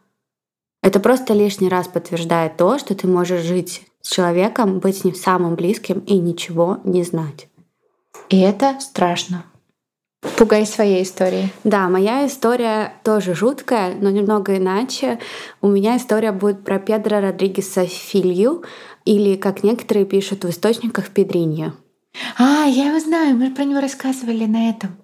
[0.85, 5.15] Это просто лишний раз подтверждает то, что ты можешь жить с человеком, быть с ним
[5.15, 7.47] самым близким и ничего не знать.
[8.29, 9.45] И это страшно.
[10.37, 11.49] Пугай своей историей.
[11.63, 15.17] Да, моя история тоже жуткая, но немного иначе.
[15.59, 18.63] У меня история будет про Педро Родригеса Филью,
[19.05, 21.73] или, как некоторые пишут в источниках, Педриньо.
[22.37, 24.95] А, я его знаю, мы про него рассказывали на этом.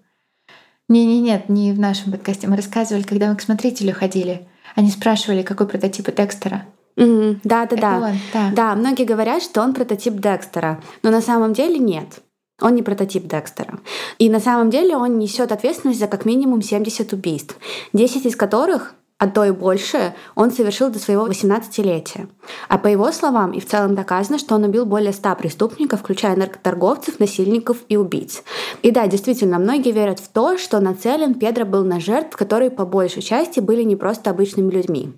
[0.90, 2.48] Не-не, нет, не в нашем подкасте.
[2.48, 4.48] Мы рассказывали, когда мы к смотрителю ходили.
[4.76, 6.66] Они спрашивали, какой прототип у Декстера.
[6.98, 7.98] Mm, да, да, да.
[7.98, 8.52] Он, да.
[8.54, 12.22] Да, многие говорят, что он прототип Декстера, но на самом деле нет.
[12.62, 13.80] Он не прототип Декстера.
[14.20, 17.58] И на самом деле он несет ответственность за как минимум 70 убийств,
[17.94, 22.28] 10 из которых а то и больше, он совершил до своего 18-летия.
[22.68, 26.36] А по его словам, и в целом доказано, что он убил более 100 преступников, включая
[26.36, 28.42] наркоторговцев, насильников и убийц.
[28.82, 32.84] И да, действительно, многие верят в то, что нацелен Педро был на жертв, которые по
[32.84, 35.14] большей части были не просто обычными людьми.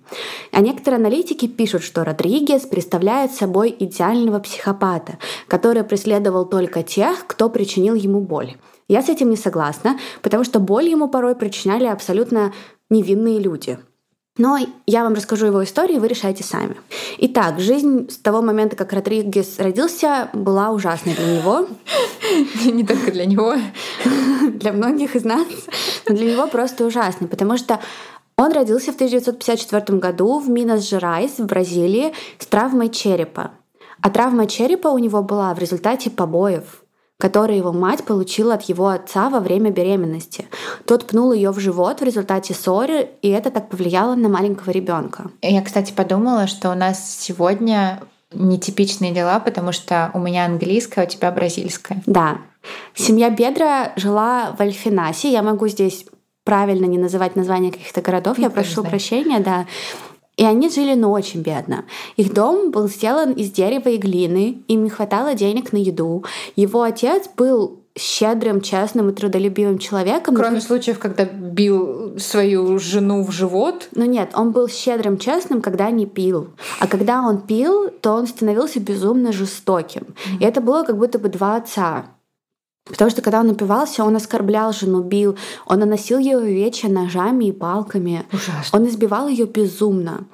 [0.52, 5.16] А некоторые аналитики пишут, что Родригес представляет собой идеального психопата,
[5.48, 8.56] который преследовал только тех, кто причинил ему боль.
[8.86, 12.52] Я с этим не согласна, потому что боль ему порой причиняли абсолютно
[12.90, 13.78] невинные люди—
[14.36, 16.76] но я вам расскажу его историю, и вы решайте сами.
[17.18, 21.68] Итак, жизнь с того момента, как Родригес родился, была ужасной для него.
[22.64, 23.54] Не только для него.
[24.54, 25.46] Для многих из нас.
[26.08, 27.80] Но для него просто ужасной, потому что
[28.36, 33.52] он родился в 1954 году в Минас-Жерайс в Бразилии с травмой черепа.
[34.00, 36.83] А травма черепа у него была в результате побоев,
[37.18, 40.46] которые его мать получила от его отца во время беременности.
[40.84, 45.30] Тот пнул ее в живот в результате ссоры, и это так повлияло на маленького ребенка.
[45.40, 51.04] Я, кстати, подумала, что у нас сегодня нетипичные дела, потому что у меня английская, а
[51.04, 52.02] у тебя бразильская.
[52.06, 52.38] Да.
[52.94, 55.30] Семья Бедра жила в Альфинасе.
[55.30, 56.06] Я могу здесь
[56.44, 58.90] правильно не называть названия каких-то городов, я прошу знаю.
[58.90, 59.66] прощения, да.
[60.36, 61.84] И они жили, ну, очень бедно.
[62.16, 66.24] Их дом был сделан из дерева и глины, им не хватало денег на еду.
[66.56, 70.34] Его отец был щедрым, честным и трудолюбивым человеком.
[70.34, 73.88] Кроме случаев, когда бил свою жену в живот.
[73.92, 76.48] Ну нет, он был щедрым, честным, когда не пил.
[76.80, 80.02] А когда он пил, то он становился безумно жестоким.
[80.02, 80.38] Mm-hmm.
[80.40, 82.06] И это было как будто бы два отца.
[82.86, 87.52] Потому что когда он напивался, он оскорблял жену, бил, он наносил ей увечья ножами и
[87.52, 88.26] палками.
[88.30, 88.78] Ужасно.
[88.78, 90.24] Он избивал ее безумно.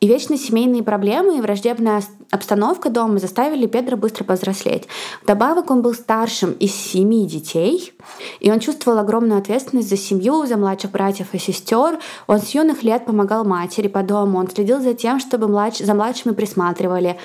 [0.00, 4.88] И вечно семейные проблемы и враждебная обстановка дома заставили Педро быстро повзрослеть.
[5.22, 7.92] Вдобавок он был старшим из семи детей,
[8.40, 11.98] и он чувствовал огромную ответственность за семью, за младших братьев и сестер.
[12.26, 15.78] Он с юных лет помогал матери по дому, он следил за тем, чтобы младш...
[15.78, 17.18] за младшими присматривали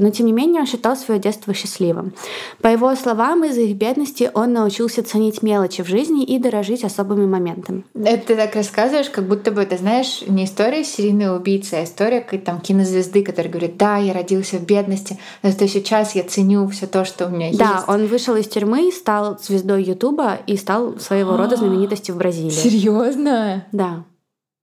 [0.00, 2.12] но тем не менее он считал свое детство счастливым.
[2.60, 7.26] По его словам, из-за их бедности он научился ценить мелочи в жизни и дорожить особыми
[7.26, 7.84] моментами.
[7.94, 12.20] Это ты так рассказываешь, как будто бы, ты знаешь, не история серийной убийцы, а история
[12.20, 16.86] там, кинозвезды, которая говорит, да, я родился в бедности, но зато сейчас я ценю все
[16.86, 17.58] то, что у меня есть.
[17.58, 22.50] Да, он вышел из тюрьмы, стал звездой Ютуба и стал своего рода знаменитостью в Бразилии.
[22.50, 23.66] Серьезно?
[23.72, 24.04] Да.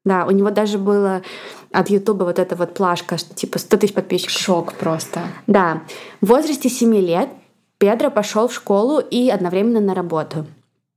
[0.08, 1.22] Да, у него даже было
[1.72, 4.38] от Ютуба вот эта вот плашка, что типа 100 тысяч подписчиков.
[4.38, 5.22] Шок просто.
[5.48, 5.84] Да.
[6.22, 7.30] В возрасте 7 лет
[7.78, 10.46] Педро пошел в школу и одновременно на работу.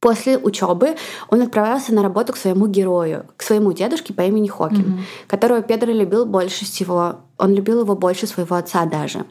[0.00, 0.96] После учебы
[1.28, 5.26] он отправился на работу к своему герою, к своему дедушке по имени Хокин, mm-hmm.
[5.28, 9.24] которого Педро любил больше всего он любил его больше своего отца даже.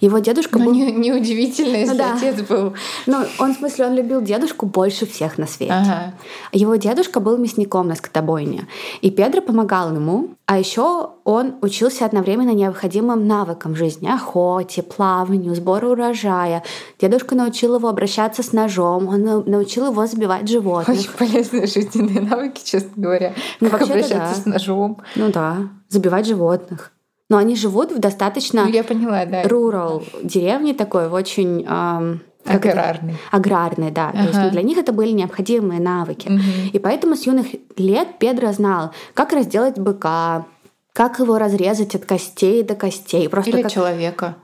[0.00, 0.72] Его дедушка ну, был...
[0.74, 2.14] Не, неудивительно, если ну, да.
[2.14, 2.74] отец был...
[3.06, 5.72] Ну, он, в смысле, он любил дедушку больше всех на свете.
[5.72, 6.14] Ага.
[6.52, 8.68] Его дедушка был мясником на скотобойне.
[9.00, 10.30] И Педро помогал ему.
[10.46, 14.08] А еще он учился одновременно необходимым навыкам жизни.
[14.08, 16.62] Охоте, плаванию, сбору урожая.
[17.00, 19.08] Дедушка научил его обращаться с ножом.
[19.08, 20.98] Он научил его забивать животных.
[20.98, 23.34] Очень полезные жизненные навыки, честно говоря.
[23.60, 24.34] Ну, как обращаться да.
[24.34, 24.98] с ножом.
[25.16, 26.93] Ну да, забивать животных
[27.30, 29.42] но они живут в достаточно ну, я поняла, да.
[29.44, 33.16] rural деревне такой, в очень эм, аграрный.
[33.30, 34.10] Аграрный, да.
[34.10, 34.32] Ага.
[34.32, 36.28] То есть для них это были необходимые навыки.
[36.28, 36.70] Угу.
[36.72, 40.44] И поэтому с юных лет Педро знал, как разделать быка,
[40.92, 43.28] как его разрезать от костей до костей.
[43.28, 43.72] Просто Или как...
[43.72, 44.36] человека.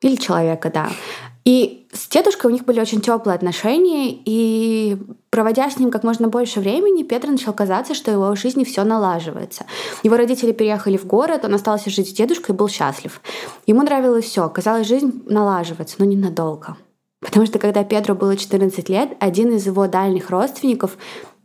[0.00, 0.88] Или человека, да.
[1.44, 4.98] И с дедушкой у них были очень теплые отношения, и
[5.30, 8.84] проводя с ним как можно больше времени, Петр начал казаться, что его в жизни все
[8.84, 9.64] налаживается.
[10.02, 13.22] Его родители переехали в город, он остался жить с дедушкой и был счастлив.
[13.66, 16.76] Ему нравилось все, казалось, жизнь налаживается, но ненадолго.
[17.20, 20.98] Потому что когда Петру было 14 лет, один из его дальних родственников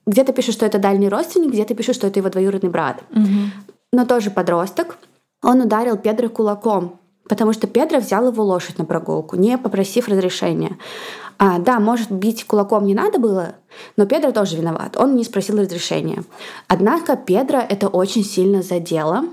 [0.05, 3.03] где-то пишет, что это дальний родственник, где-то пишет, что это его двоюродный брат.
[3.11, 3.73] Угу.
[3.93, 4.97] Но тоже подросток.
[5.41, 10.77] Он ударил Педро кулаком потому что Педро взял его лошадь на прогулку, не попросив разрешения.
[11.37, 13.55] А, да, может, бить кулаком не надо было,
[13.97, 14.97] но Педро тоже виноват.
[14.97, 16.23] Он не спросил разрешения.
[16.67, 19.25] Однако Педро это очень сильно задело.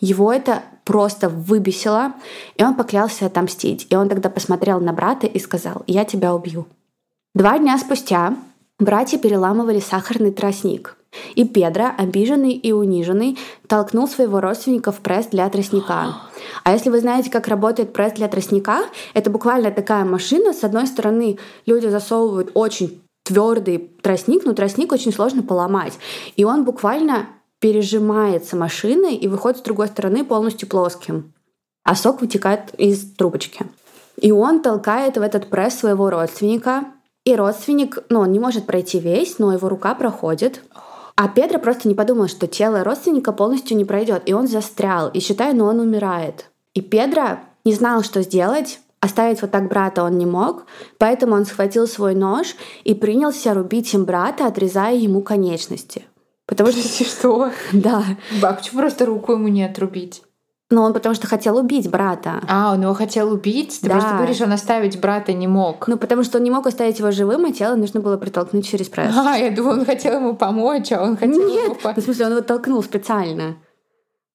[0.00, 2.12] Его это просто выбесило,
[2.56, 3.86] и он поклялся отомстить.
[3.90, 6.66] И он тогда посмотрел на брата и сказал, я тебя убью.
[7.34, 8.34] Два дня спустя
[8.78, 10.96] братья переламывали сахарный тростник.
[11.34, 16.16] И Педро, обиженный и униженный, толкнул своего родственника в пресс для тростника.
[16.62, 18.80] А если вы знаете, как работает пресс для тростника,
[19.14, 20.52] это буквально такая машина.
[20.52, 25.94] С одной стороны, люди засовывают очень твердый тростник, но тростник очень сложно поломать.
[26.36, 27.28] И он буквально
[27.60, 31.32] пережимается машиной и выходит с другой стороны полностью плоским.
[31.82, 33.64] А сок вытекает из трубочки.
[34.20, 36.84] И он толкает в этот пресс своего родственника.
[37.26, 40.62] И родственник, ну, он не может пройти весь, но его рука проходит.
[41.16, 45.18] А Педро просто не подумал, что тело родственника полностью не пройдет, и он застрял, и
[45.18, 46.50] считаю, ну он умирает.
[46.74, 50.64] И Педро не знал, что сделать, Оставить вот так брата он не мог,
[50.98, 56.06] поэтому он схватил свой нож и принялся рубить им брата, отрезая ему конечности.
[56.44, 57.04] Потому что...
[57.04, 57.50] Что?
[57.72, 58.02] Да.
[58.40, 60.22] Почему просто руку ему не отрубить?
[60.68, 62.40] Ну, он потому что хотел убить брата.
[62.48, 63.78] А, он его хотел убить?
[63.80, 63.94] Ты да.
[63.94, 65.86] просто говоришь, он оставить брата не мог.
[65.86, 68.88] Ну, потому что он не мог оставить его живым, а тело нужно было притолкнуть через
[68.88, 69.14] пресс.
[69.16, 71.94] А, я думаю, он хотел ему помочь, а он хотел Нет, его...
[71.94, 73.56] в смысле, он его толкнул специально.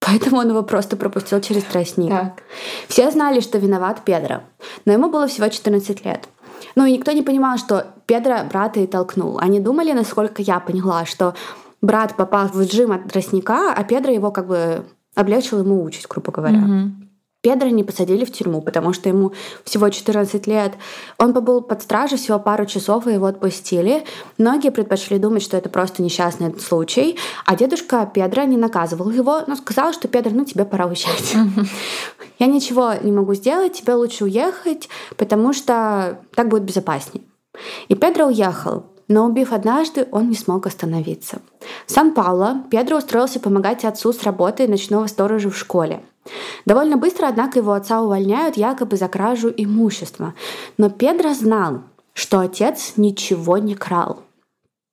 [0.00, 2.10] Поэтому он его просто пропустил через тростник.
[2.10, 2.42] Так.
[2.88, 4.40] Все знали, что виноват Педро,
[4.86, 6.28] но ему было всего 14 лет.
[6.74, 9.38] Ну и никто не понимал, что Педро брата и толкнул.
[9.38, 11.34] Они думали, насколько я поняла, что
[11.82, 14.84] брат попал в джим от тростника, а Педро его как бы
[15.14, 16.58] облегчил ему участь, грубо говоря.
[16.58, 17.02] Угу.
[17.42, 19.32] Педро не посадили в тюрьму, потому что ему
[19.64, 20.74] всего 14 лет.
[21.18, 24.04] Он побыл под стражей всего пару часов, и его отпустили.
[24.38, 29.56] Многие предпочли думать, что это просто несчастный случай, а дедушка Педро не наказывал его, но
[29.56, 31.34] сказал, что Педро, ну тебе пора уезжать.
[32.38, 37.24] Я ничего не могу сделать, тебе лучше уехать, потому что так будет безопаснее.
[37.88, 41.42] И Педро уехал, но убив однажды, он не смог остановиться.
[41.86, 46.02] В Сан-Пауло Педро устроился помогать отцу с работой ночного сторожа в школе.
[46.64, 50.32] Довольно быстро, однако, его отца увольняют якобы за кражу имущества.
[50.78, 51.82] Но Педро знал,
[52.14, 54.20] что отец ничего не крал.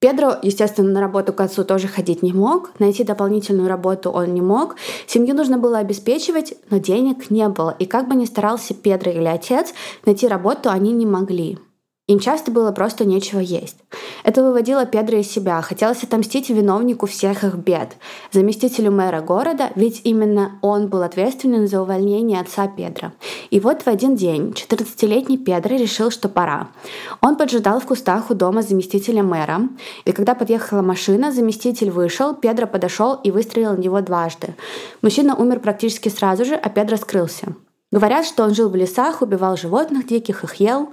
[0.02, 4.42] Педро, естественно, на работу к отцу тоже ходить не мог, найти дополнительную работу он не
[4.42, 4.76] мог,
[5.08, 9.28] семью нужно было обеспечивать, но денег не было, и как бы ни старался Педро или
[9.28, 9.74] отец,
[10.06, 11.58] найти работу они не могли.
[12.10, 13.78] Им часто было просто нечего есть.
[14.24, 15.62] Это выводило Педро из себя.
[15.62, 17.98] Хотелось отомстить виновнику всех их бед,
[18.32, 23.12] заместителю мэра города, ведь именно он был ответственен за увольнение отца Педро.
[23.52, 26.70] И вот в один день 14-летний Педро решил, что пора.
[27.22, 29.70] Он поджидал в кустах у дома заместителя мэра,
[30.06, 34.56] и когда подъехала машина, заместитель вышел, Педро подошел и выстрелил в него дважды.
[35.04, 37.54] Мужчина умер практически сразу же, а Педро скрылся.
[37.92, 40.90] Говорят, что он жил в лесах, убивал животных диких, их ел,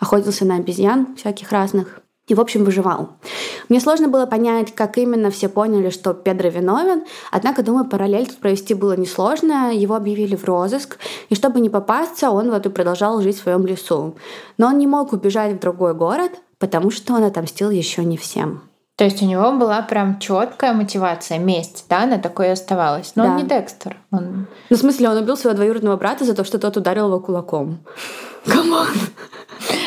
[0.00, 3.10] охотился на обезьян всяких разных и, в общем, выживал.
[3.68, 8.38] Мне сложно было понять, как именно все поняли, что Педро виновен, однако, думаю, параллель тут
[8.38, 9.74] провести было несложно.
[9.74, 10.98] Его объявили в розыск,
[11.28, 14.16] и чтобы не попасться, он вот и продолжал жить в своем лесу.
[14.58, 18.69] Но он не мог убежать в другой город, потому что он отомстил еще не всем.
[19.00, 23.12] То есть у него была прям четкая мотивация, месть, да, она такой и оставалась.
[23.14, 23.30] Но да.
[23.30, 23.96] он не Декстер.
[24.10, 24.46] Он...
[24.68, 27.78] Ну, в смысле, он убил своего двоюродного брата за то, что тот ударил его кулаком.
[28.44, 28.88] Come on!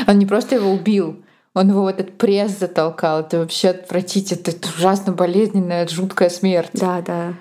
[0.08, 3.20] Он не просто его убил, он его в этот пресс затолкал.
[3.20, 6.72] Это вообще отвратительно, это ужасно болезненная, жуткая смерть.
[6.74, 7.34] Да, да.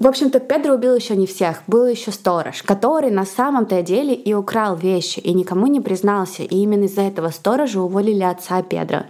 [0.00, 1.62] В общем-то, Педро убил еще не всех.
[1.66, 6.42] Был еще сторож, который на самом-то деле и украл вещи, и никому не признался.
[6.42, 9.04] И именно из-за этого сторожа уволили отца Педро.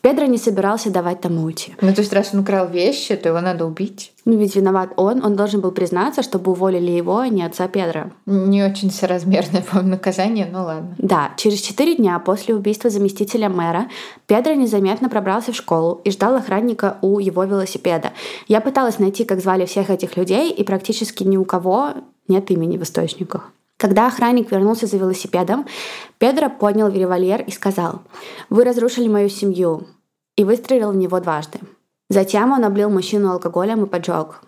[0.00, 1.74] Педро не собирался давать тому уйти.
[1.80, 4.12] Ну, то есть, раз он украл вещи, то его надо убить?
[4.24, 5.24] Ну, ведь виноват он.
[5.24, 8.10] Он должен был признаться, чтобы уволили его, а не отца Педро.
[8.26, 10.94] Не очень соразмерное, по-моему, наказание, ну ладно.
[10.98, 13.88] Да, через четыре дня после убийства заместителя мэра
[14.26, 18.12] Педро незаметно пробрался в школу и ждал охранника у его велосипеда.
[18.46, 21.94] Я пыталась найти, как звали всех этих людей, и практически ни у кого
[22.28, 23.50] нет имени в источниках.
[23.78, 25.64] Когда охранник вернулся за велосипедом,
[26.18, 28.02] Педро поднял револьвер и сказал,
[28.50, 29.86] «Вы разрушили мою семью»,
[30.36, 31.60] и выстрелил в него дважды.
[32.10, 34.40] Затем он облил мужчину алкоголем и поджег.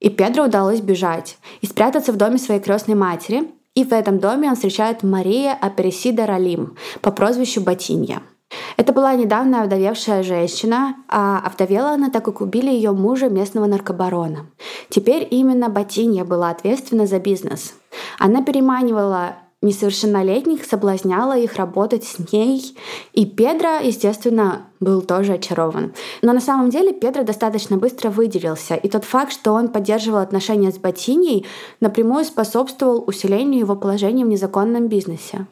[0.00, 4.48] И Педро удалось бежать и спрятаться в доме своей крестной матери, и в этом доме
[4.48, 8.22] он встречает Мария Апересида Ралим по прозвищу Ботинья–
[8.76, 14.46] это была недавно овдовевшая женщина, а овдовела она так как убили ее мужа местного наркобарона.
[14.88, 17.74] Теперь именно Ботинья была ответственна за бизнес.
[18.18, 22.76] Она переманивала несовершеннолетних, соблазняла их работать с ней.
[23.14, 25.94] И Педро, естественно, был тоже очарован.
[26.22, 30.70] Но на самом деле Педро достаточно быстро выделился, и тот факт, что он поддерживал отношения
[30.70, 31.46] с Ботиньей,
[31.80, 35.46] напрямую способствовал усилению его положения в незаконном бизнесе.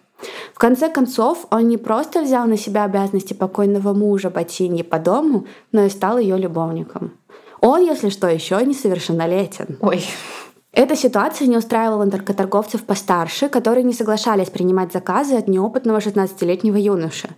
[0.54, 5.46] В конце концов, он не просто взял на себя обязанности покойного мужа Ботиньи по дому,
[5.72, 7.12] но и стал ее любовником.
[7.60, 9.78] Он, если что, еще несовершеннолетен.
[9.80, 10.04] Ой.
[10.74, 17.28] Эта ситуация не устраивала наркоторговцев постарше, которые не соглашались принимать заказы от неопытного 16-летнего юноши.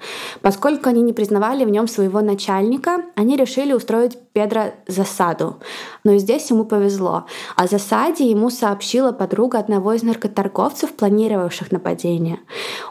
[0.41, 5.57] Поскольку они не признавали в нем своего начальника, они решили устроить Педро засаду.
[6.05, 7.26] Но и здесь ему повезло.
[7.57, 12.39] О засаде ему сообщила подруга одного из наркоторговцев, планировавших нападение.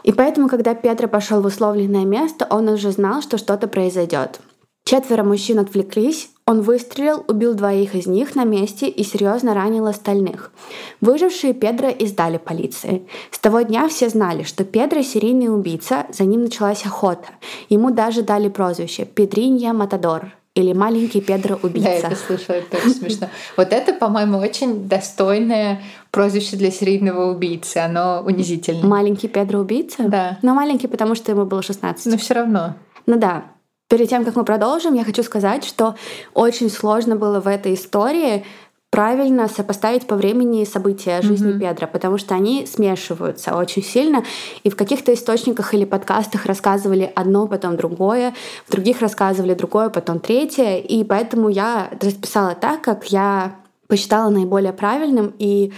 [0.02, 4.40] И поэтому, когда Педро пошел в условленное место, он уже знал, что что-то произойдет.
[4.84, 10.52] Четверо мужчин отвлеклись, он выстрелил, убил двоих из них на месте и серьезно ранил остальных.
[11.00, 13.06] Выжившие Педро издали полиции.
[13.30, 17.28] С того дня все знали, что Педро серийный убийца, за ним началась охота.
[17.70, 22.02] Ему даже дали прозвище «Педринья Матадор», или маленький Педро убийца.
[22.02, 23.28] Да, это слышала, это очень смешно.
[23.56, 25.82] Вот это, по-моему, очень достойное
[26.12, 27.78] прозвище для серийного убийцы.
[27.78, 28.84] Оно унизительное.
[28.84, 30.04] Маленький Педро убийца?
[30.08, 30.38] Да.
[30.42, 32.06] Но маленький, потому что ему было 16.
[32.06, 32.74] Но все равно.
[33.06, 33.46] Ну да.
[33.94, 35.94] Перед тем, как мы продолжим, я хочу сказать, что
[36.34, 38.44] очень сложно было в этой истории
[38.90, 41.60] правильно сопоставить по времени события жизни mm-hmm.
[41.60, 44.24] Педра, потому что они смешиваются очень сильно,
[44.64, 48.34] и в каких-то источниках или подкастах рассказывали одно, потом другое,
[48.66, 53.54] в других рассказывали другое, потом третье, и поэтому я расписала так, как я
[53.86, 55.72] посчитала наиболее правильным и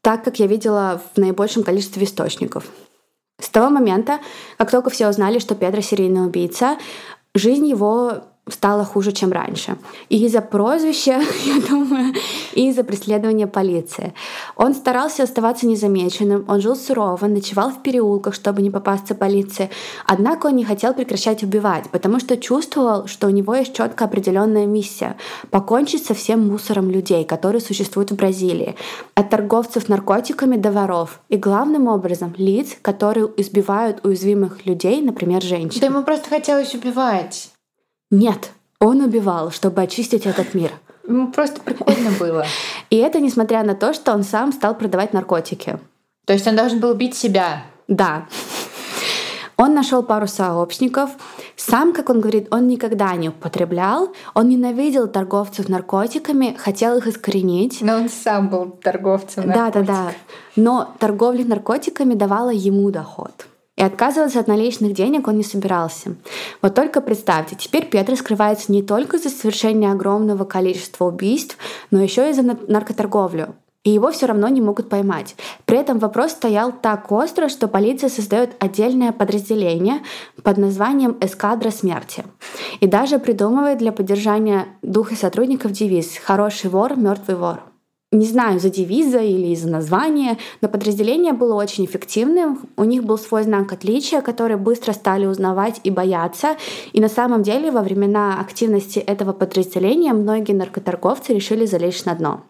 [0.00, 2.64] так, как я видела в наибольшем количестве источников.
[3.38, 4.18] С того момента,
[4.58, 6.76] как только все узнали, что Педро серийный убийца,
[7.34, 9.76] жизнь его стало хуже, чем раньше.
[10.08, 12.14] И из-за прозвища, я думаю,
[12.54, 14.12] и из-за преследования полиции.
[14.56, 19.70] Он старался оставаться незамеченным, он жил сурово, ночевал в переулках, чтобы не попасться полиции.
[20.06, 24.66] Однако он не хотел прекращать убивать, потому что чувствовал, что у него есть четко определенная
[24.66, 25.16] миссия—
[25.50, 28.76] покончить со всем мусором людей, которые существуют в Бразилии.
[29.14, 31.20] От торговцев наркотиками до воров.
[31.28, 35.80] И главным образом лиц, которые избивают уязвимых людей, например, женщин.
[35.80, 37.50] Да ему просто хотелось убивать.
[38.10, 38.50] Нет,
[38.80, 40.72] он убивал, чтобы очистить этот мир.
[41.06, 42.44] Ему просто прикольно было.
[42.90, 45.78] И это несмотря на то, что он сам стал продавать наркотики.
[46.26, 47.64] То есть он должен был убить себя.
[47.88, 48.26] Да.
[49.56, 51.10] Он нашел пару сообщников.
[51.54, 54.12] Сам, как он говорит, он никогда не употреблял.
[54.32, 57.82] Он ненавидел торговцев наркотиками, хотел их искоренить.
[57.82, 59.84] Но он сам был торговцем наркотиками.
[59.84, 60.12] Да, да, да.
[60.56, 63.46] Но торговля наркотиками давала ему доход.
[63.80, 66.14] И отказываться от наличных денег он не собирался.
[66.60, 71.56] Вот только представьте, теперь Петр скрывается не только за совершение огромного количества убийств,
[71.90, 73.54] но еще и за наркоторговлю.
[73.82, 75.34] И его все равно не могут поймать.
[75.64, 80.02] При этом вопрос стоял так остро, что полиция создает отдельное подразделение
[80.42, 82.24] под названием «Эскадра смерти».
[82.80, 87.69] И даже придумывает для поддержания духа сотрудников девиз «Хороший вор, мертвый вор».
[88.12, 92.68] Не знаю, за девиза или из-за названия, но подразделение было очень эффективным.
[92.76, 96.56] У них был свой знак отличия, который быстро стали узнавать и бояться.
[96.92, 102.40] И на самом деле во времена активности этого подразделения многие наркоторговцы решили залечь на дно.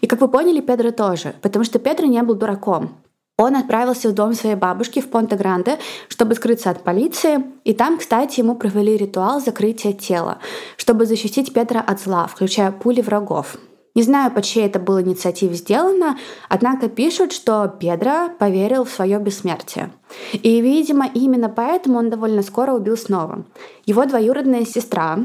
[0.00, 2.92] И как вы поняли, Педро тоже, потому что Педро не был дураком.
[3.36, 7.44] Он отправился в дом своей бабушки в Понте-Гранде, чтобы скрыться от полиции.
[7.64, 10.38] И там, кстати, ему провели ритуал закрытия тела,
[10.78, 13.58] чтобы защитить Петра от зла, включая пули врагов.
[13.94, 16.18] Не знаю, по чьей это было инициативе сделано,
[16.48, 19.92] однако пишут, что Педро поверил в свое бессмертие.
[20.32, 23.44] И, видимо, именно поэтому он довольно скоро убил снова.
[23.84, 25.18] Его двоюродная сестра,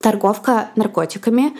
[0.00, 1.52] торговка наркотиками,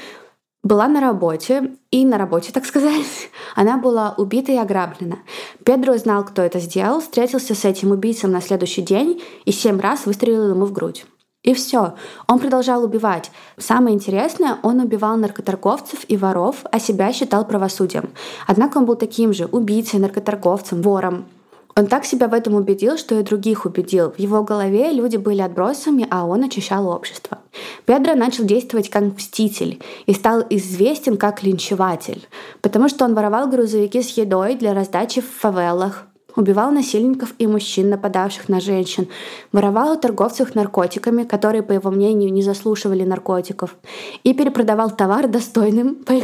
[0.62, 5.18] была на работе, и на работе, так сказать, она была убита и ограблена.
[5.64, 10.06] Педро знал, кто это сделал, встретился с этим убийцем на следующий день и семь раз
[10.06, 11.06] выстрелил ему в грудь.
[11.44, 11.94] И все.
[12.26, 13.30] Он продолжал убивать.
[13.56, 18.10] Самое интересное, он убивал наркоторговцев и воров, а себя считал правосудием.
[18.46, 21.26] Однако он был таким же убийцей, наркоторговцем, вором.
[21.78, 24.10] Он так себя в этом убедил, что и других убедил.
[24.10, 27.38] В его голове люди были отбросами, а он очищал общество.
[27.86, 32.26] Педро начал действовать как мститель и стал известен как линчеватель,
[32.62, 36.07] потому что он воровал грузовики с едой для раздачи в фавелах,
[36.38, 39.08] убивал насильников и мужчин, нападавших на женщин,
[39.52, 43.76] воровал у торговцев наркотиками, которые, по его мнению, не заслушивали наркотиков,
[44.22, 46.14] и перепродавал товар достойным, по,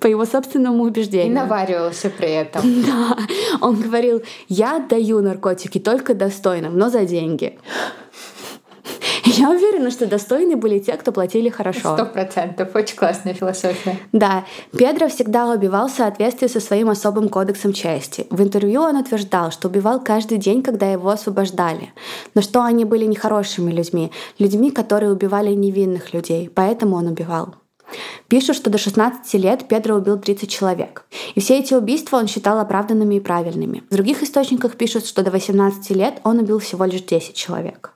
[0.00, 1.32] по его собственному убеждению.
[1.32, 2.62] И наваривался при этом.
[2.90, 3.16] Да,
[3.60, 7.58] он говорил, я даю наркотики только достойным, но за деньги.
[9.32, 11.94] Я уверена, что достойны были те, кто платили хорошо.
[11.94, 12.74] Сто процентов.
[12.74, 13.96] Очень классная философия.
[14.12, 14.44] Да.
[14.76, 18.26] Педро всегда убивал в соответствии со своим особым кодексом чести.
[18.30, 21.92] В интервью он утверждал, что убивал каждый день, когда его освобождали.
[22.34, 26.50] Но что они были нехорошими людьми, людьми, которые убивали невинных людей.
[26.52, 27.54] Поэтому он убивал.
[28.28, 31.04] Пишут, что до 16 лет Педро убил 30 человек.
[31.34, 33.82] И все эти убийства он считал оправданными и правильными.
[33.90, 37.92] В других источниках пишут, что до 18 лет он убил всего лишь 10 человек.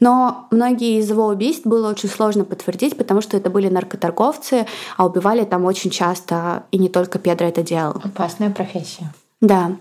[0.00, 4.66] Но многие из его убийств было очень сложно подтвердить, потому что это были наркоторговцы,
[4.96, 8.00] а убивали там очень часто, и не только Педро это делал.
[8.02, 9.12] Опасная профессия.
[9.40, 9.72] Да.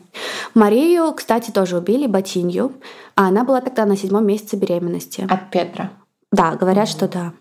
[0.54, 2.74] Марию, кстати, тоже убили, Ботинью,
[3.16, 5.26] а она была тогда на седьмом месяце беременности.
[5.30, 5.86] От Педро?
[6.32, 6.92] Да, говорят, mm-hmm.
[6.92, 7.34] что да.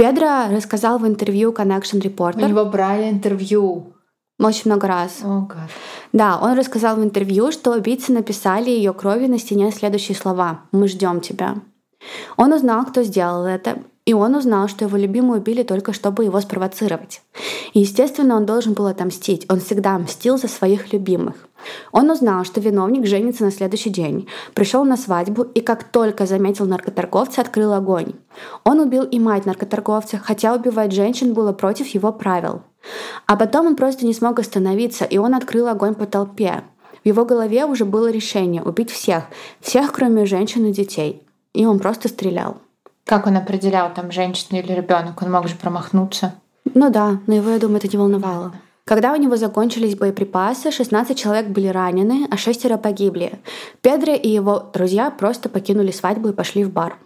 [0.00, 2.42] Педро рассказал в интервью Connection Reporter.
[2.42, 3.92] У него брали интервью.
[4.38, 5.20] Очень много раз.
[5.22, 5.46] Oh.
[6.14, 10.88] Да, он рассказал в интервью, что убийцы написали ее крови на стене следующие слова «Мы
[10.88, 11.56] ждем тебя».
[12.38, 13.76] Он узнал, кто сделал это,
[14.10, 17.22] и он узнал, что его любимую убили только чтобы его спровоцировать.
[17.74, 19.46] И, естественно, он должен был отомстить.
[19.48, 21.36] Он всегда мстил за своих любимых.
[21.92, 26.66] Он узнал, что виновник женится на следующий день, пришел на свадьбу и как только заметил
[26.66, 28.14] наркоторговца, открыл огонь.
[28.64, 32.62] Он убил и мать наркоторговца, хотя убивать женщин было против его правил.
[33.26, 36.64] А потом он просто не смог остановиться, и он открыл огонь по толпе.
[37.04, 39.26] В его голове уже было решение убить всех,
[39.60, 41.22] всех, кроме женщин и детей.
[41.52, 42.56] И он просто стрелял.
[43.10, 45.20] Как он определял, там, женщина или ребенок?
[45.20, 46.34] Он мог же промахнуться.
[46.74, 48.52] Ну да, но его, я думаю, это не волновало.
[48.84, 53.32] Когда у него закончились боеприпасы, 16 человек были ранены, а шестеро погибли.
[53.80, 56.98] Педро и его друзья просто покинули свадьбу и пошли в бар.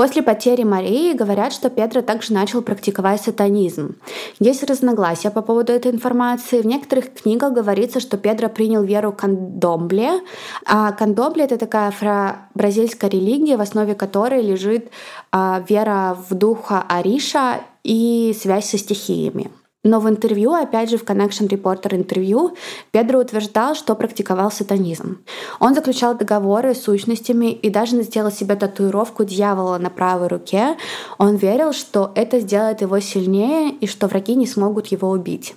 [0.00, 3.96] После потери Марии говорят, что Педро также начал практиковать сатанизм.
[4.38, 6.62] Есть разногласия по поводу этой информации.
[6.62, 10.22] В некоторых книгах говорится, что Педро принял веру кандомбле.
[10.64, 14.90] А кандомбле— это такая афро-бразильская религия, в основе которой лежит
[15.32, 19.50] а, вера в духа Ариша и связь со стихиями.
[19.82, 22.54] Но в интервью, опять же в Connection Reporter интервью,
[22.90, 25.24] Педро утверждал, что практиковал сатанизм.
[25.58, 30.76] Он заключал договоры с сущностями и даже сделал себе татуировку дьявола на правой руке.
[31.16, 35.54] Он верил, что это сделает его сильнее и что враги не смогут его убить.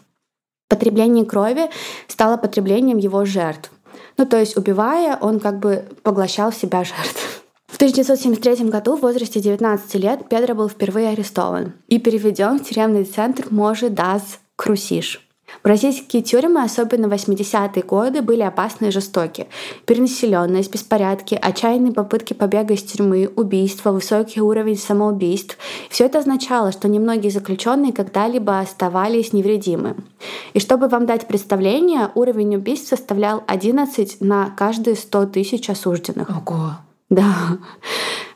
[0.69, 1.69] Потребление крови
[2.07, 3.71] стало потреблением его жертв.
[4.17, 7.42] Ну, то есть, убивая, он как бы поглощал в себя жертв.
[7.73, 13.03] В 1973 году в возрасте 19 лет Педро был впервые арестован и переведен в тюремный
[13.03, 15.27] центр Можи Дас Крусиш.
[15.63, 19.47] Бразильские тюрьмы, особенно в 80-е годы, были опасны и жестоки.
[19.87, 25.57] Перенаселенность, беспорядки, отчаянные попытки побега из тюрьмы, убийства, высокий уровень самоубийств.
[25.89, 29.95] Все это означало, что немногие заключенные когда-либо оставались невредимы.
[30.53, 36.29] И чтобы вам дать представление, уровень убийств составлял 11 на каждые 100 тысяч осужденных.
[36.29, 36.73] Ого!
[37.13, 37.59] Да.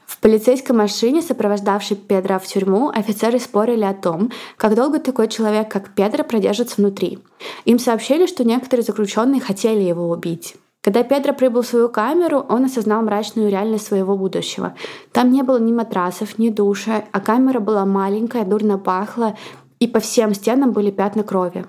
[0.06, 5.72] В полицейской машине, сопровождавшей Педро в тюрьму, офицеры спорили о том, как долго такой человек,
[5.72, 7.18] как Педро, продержится внутри.
[7.66, 10.56] Им сообщили, что некоторые заключенные хотели его убить.
[10.82, 14.76] Когда Педро прибыл в свою камеру, он осознал мрачную реальность своего будущего.
[15.12, 19.36] Там не было ни матрасов, ни душа, а камера была маленькая, дурно пахла,
[19.80, 21.66] и по всем стенам были пятна крови.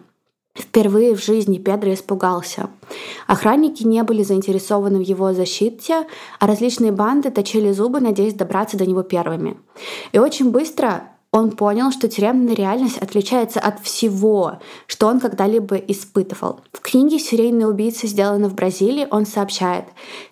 [0.59, 2.69] Впервые в жизни Педро испугался.
[3.27, 6.07] Охранники не были заинтересованы в его защите,
[6.41, 9.57] а различные банды точили зубы, надеясь добраться до него первыми.
[10.13, 16.61] И очень быстро он понял, что тюремная реальность отличается от всего, что он когда-либо испытывал.
[16.73, 19.85] В книге «Серийные убийцы» сделаны в Бразилии, он сообщает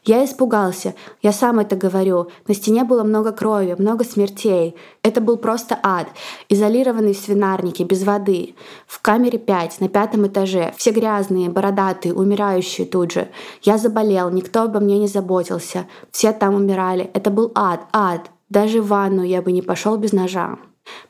[0.05, 4.75] «Я испугался, я сам это говорю, на стене было много крови, много смертей.
[5.03, 6.09] Это был просто ад,
[6.49, 8.55] изолированный в свинарнике, без воды.
[8.87, 13.29] В камере 5, на пятом этаже, все грязные, бородатые, умирающие тут же.
[13.61, 17.11] Я заболел, никто обо мне не заботился, все там умирали.
[17.13, 18.31] Это был ад, ад.
[18.49, 20.57] Даже в ванну я бы не пошел без ножа».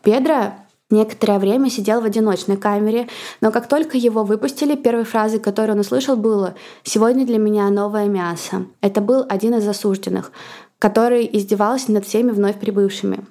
[0.03, 0.55] Педро
[0.91, 3.09] некоторое время сидел в одиночной камере,
[3.41, 8.07] но как только его выпустили, первой фразой, которую он услышал, было «Сегодня для меня новое
[8.07, 8.66] мясо».
[8.81, 10.33] Это был один из осужденных,
[10.79, 13.27] который издевался над всеми вновь прибывшими.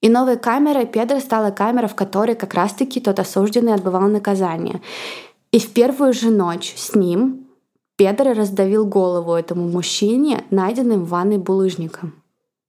[0.00, 4.80] И новой камерой Педро стала камера, в которой как раз-таки тот осужденный отбывал наказание.
[5.52, 7.46] И в первую же ночь с ним
[7.96, 12.19] Педро раздавил голову этому мужчине, найденным в ванной булыжником.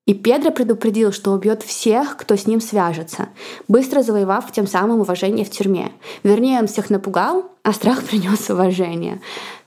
[0.07, 3.29] И Педро предупредил, что убьет всех, кто с ним свяжется,
[3.67, 5.91] быстро завоевав тем самым уважение в тюрьме.
[6.23, 9.21] Вернее, он всех напугал, а страх принес уважение.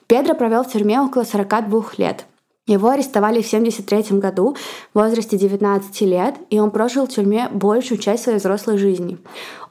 [0.06, 2.26] Педро провел в тюрьме около 42 лет.
[2.66, 4.56] Его арестовали в 1973 году
[4.94, 9.18] в возрасте 19 лет, и он прожил в тюрьме большую часть своей взрослой жизни.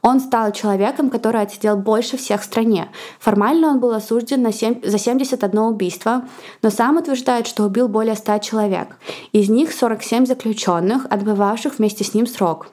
[0.00, 2.88] Он стал человеком, который отсидел больше всех в стране.
[3.18, 6.28] Формально он был осужден на 7, за 71 убийство,
[6.62, 8.96] но сам утверждает, что убил более 100 человек.
[9.32, 12.68] Из них 47 заключенных, отбывавших вместе с ним срок.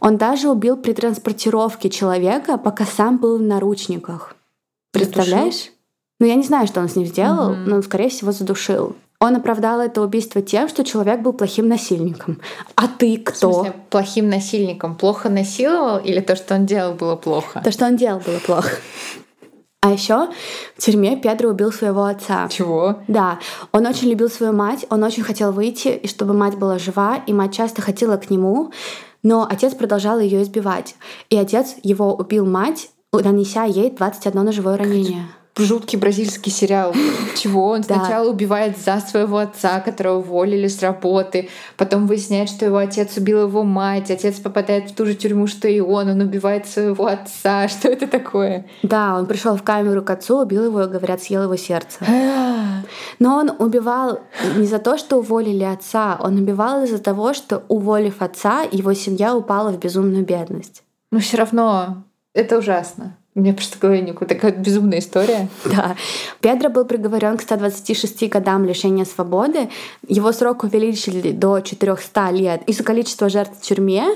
[0.00, 4.34] Он даже убил при транспортировке человека, пока сам был в наручниках.
[4.92, 5.72] Представляешь?
[6.20, 7.58] Ну, я не знаю, что он с ним сделал, угу.
[7.66, 8.96] но он, скорее всего, задушил.
[9.20, 12.40] Он оправдал это убийство тем, что человек был плохим насильником.
[12.76, 13.50] А ты кто?
[13.50, 14.94] В смысле, плохим насильником?
[14.94, 17.60] Плохо насиловал или то, что он делал, было плохо?
[17.64, 18.76] То, что он делал, было плохо.
[19.80, 20.28] А еще
[20.76, 22.48] в тюрьме Педро убил своего отца.
[22.48, 23.00] Чего?
[23.08, 23.40] Да.
[23.72, 27.32] Он очень любил свою мать, он очень хотел выйти, и чтобы мать была жива, и
[27.32, 28.72] мать часто хотела к нему,
[29.24, 30.94] но отец продолжал ее избивать.
[31.28, 35.26] И отец его убил мать, нанеся ей 21 ножевое ранение
[35.58, 36.94] жуткий бразильский сериал.
[37.36, 37.68] Чего?
[37.68, 43.16] Он сначала убивает за своего отца, которого уволили с работы, потом выясняет, что его отец
[43.16, 47.06] убил его мать, отец попадает в ту же тюрьму, что и он, он убивает своего
[47.06, 47.68] отца.
[47.78, 48.66] Что это такое?
[48.82, 51.98] Да, он пришел в камеру к отцу, убил его, говорят, съел его сердце.
[53.18, 54.20] Но он убивал
[54.56, 59.34] не за то, что уволили отца, он убивал из-за того, что, уволив отца, его семья
[59.34, 60.82] упала в безумную бедность.
[61.10, 62.04] Но все равно
[62.34, 63.16] это ужасно.
[63.38, 65.48] У меня просто в голове такая безумная история.
[65.64, 65.94] Да.
[66.40, 69.68] Педро был приговорен к 126 годам лишения свободы.
[70.08, 74.08] Его срок увеличили до 400 лет из-за количества жертв в тюрьме,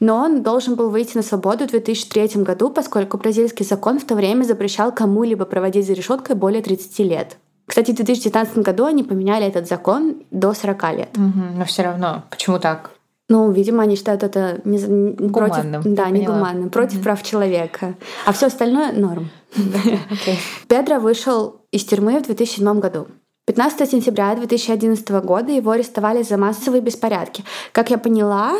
[0.00, 4.16] но он должен был выйти на свободу в 2003 году, поскольку бразильский закон в то
[4.16, 7.36] время запрещал кому-либо проводить за решеткой более 30 лет.
[7.66, 11.08] Кстати, в 2019 году они поменяли этот закон до 40 лет.
[11.16, 12.90] Угу, но все равно, почему так?
[13.28, 17.02] Ну, видимо, они считают это не, не против, да, негуманным, против mm-hmm.
[17.02, 17.94] прав человека.
[18.26, 19.30] А все остальное норм.
[19.56, 20.36] Okay.
[20.68, 23.06] Педро вышел из тюрьмы в 2007 году.
[23.46, 27.44] 15 сентября 2011 года его арестовали за массовые беспорядки.
[27.72, 28.54] Как я поняла,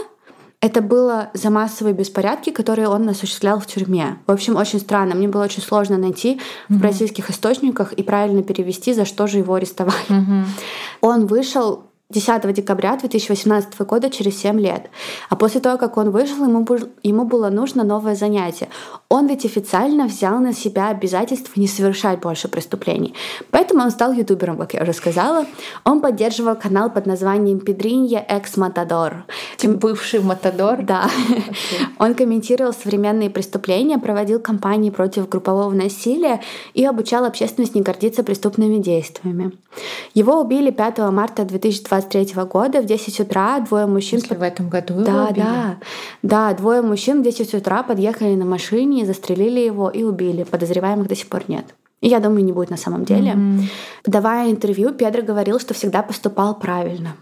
[0.65, 4.17] Это было за массовые беспорядки, которые он осуществлял в тюрьме.
[4.27, 5.15] В общем, очень странно.
[5.15, 6.79] Мне было очень сложно найти mm-hmm.
[6.79, 10.09] в российских источниках и правильно перевести, за что же его арестовали.
[10.09, 10.45] Mm-hmm.
[11.03, 14.91] Он вышел 10 декабря 2018 года, через 7 лет.
[15.31, 16.67] А после того, как он вышел, ему,
[17.03, 18.69] ему было нужно новое занятие.
[19.09, 23.15] Он ведь официально взял на себя обязательство не совершать больше преступлений.
[23.51, 25.47] Поэтому он стал ютубером, как я уже сказала.
[25.85, 29.25] Он поддерживал канал под названием «Педринья Экс Матадор».
[29.57, 30.83] Типа бывший Матадор?
[30.83, 31.09] Да.
[31.09, 31.85] Okay.
[31.99, 36.43] Он комментировал современные преступления, проводил кампании против группового насилия
[36.75, 39.53] и обучал общественность не гордиться преступными действиями.
[40.13, 44.19] Его убили 5 марта 2020 2023 года в 10 утра двое мужчин...
[44.21, 45.45] Если в этом году да, убили?
[45.45, 45.77] Да,
[46.23, 46.55] да.
[46.55, 50.45] Двое мужчин в 10 утра подъехали на машине, застрелили его и убили.
[50.45, 51.75] Подозреваемых до сих пор нет.
[52.01, 53.33] И я думаю, не будет на самом деле.
[53.33, 53.63] Mm-hmm.
[54.05, 57.17] Давая интервью, Педро говорил, что всегда поступал правильно.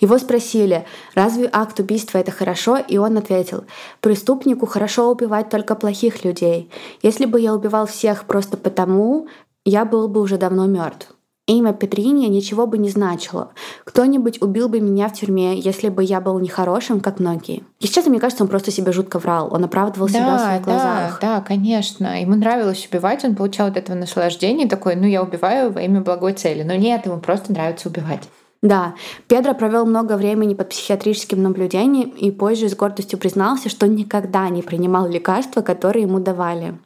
[0.00, 0.84] Его спросили,
[1.14, 2.76] разве акт убийства это хорошо?
[2.76, 3.64] И он ответил,
[4.00, 6.70] преступнику хорошо убивать только плохих людей.
[7.02, 9.28] Если бы я убивал всех просто потому,
[9.64, 11.14] я был бы уже давно мертв.
[11.46, 13.50] Имя Петриния ничего бы не значило.
[13.84, 17.64] Кто-нибудь убил бы меня в тюрьме, если бы я был нехорошим, как многие.
[17.80, 19.52] И сейчас, мне кажется, он просто себе жутко врал.
[19.52, 21.18] Он оправдывал да, себя в своих глазах.
[21.20, 22.18] Да, да, конечно.
[22.18, 24.66] Ему нравилось убивать, он получал от этого наслаждение.
[24.66, 26.62] Такой, ну я убиваю во имя благой цели.
[26.62, 28.22] Но нет, ему просто нравится убивать.
[28.62, 28.94] Да,
[29.28, 34.62] Педро провел много времени под психиатрическим наблюдением и позже с гордостью признался, что никогда не
[34.62, 36.78] принимал лекарства, которые ему давали.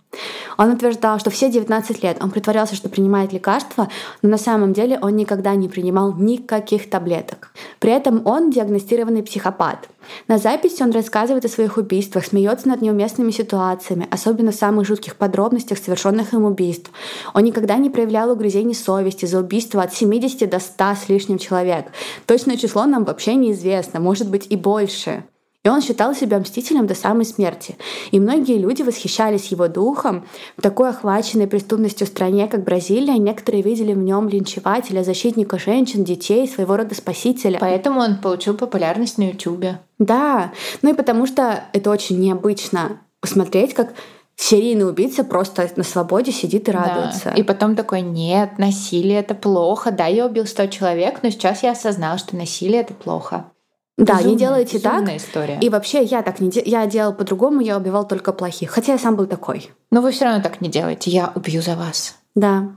[0.59, 3.89] Он утверждал, что все 19 лет он притворялся, что принимает лекарства,
[4.23, 7.53] но на самом деле он никогда не принимал никаких таблеток.
[7.79, 9.89] При этом он диагностированный психопат.
[10.27, 15.17] На записи он рассказывает о своих убийствах, смеется над неуместными ситуациями, особенно в самых жутких
[15.17, 16.91] подробностях совершенных им убийств.
[17.35, 21.87] Он никогда не проявлял угрызений совести за убийство от 70 до 100 с лишним человек.
[22.27, 25.25] Точное число нам вообще неизвестно, может быть и больше.
[25.69, 27.77] И он считал себя мстителем до самой смерти.
[28.11, 30.25] И многие люди восхищались его духом.
[30.57, 36.49] В такой охваченной преступностью стране, как Бразилия, некоторые видели в нем линчевателя, защитника женщин, детей,
[36.49, 37.59] своего рода спасителя.
[37.61, 39.79] Поэтому он получил популярность на Ютубе.
[39.99, 43.93] Да, ну и потому что это очень необычно посмотреть, как
[44.37, 47.25] серийный убийца просто на свободе сидит и радуется.
[47.27, 47.33] Да.
[47.33, 49.91] И потом такой, нет, насилие это плохо.
[49.91, 53.53] Да, я убил 100 человек, но сейчас я осознал, что насилие это плохо.
[53.99, 55.17] Да, безумная, не делайте так.
[55.17, 55.59] история.
[55.61, 56.67] И вообще я так не делал.
[56.67, 58.71] Я делал по-другому, я убивал только плохих.
[58.71, 59.71] Хотя я сам был такой.
[59.91, 61.11] Но вы все равно так не делаете.
[61.11, 62.17] Я убью за вас.
[62.37, 62.69] Да.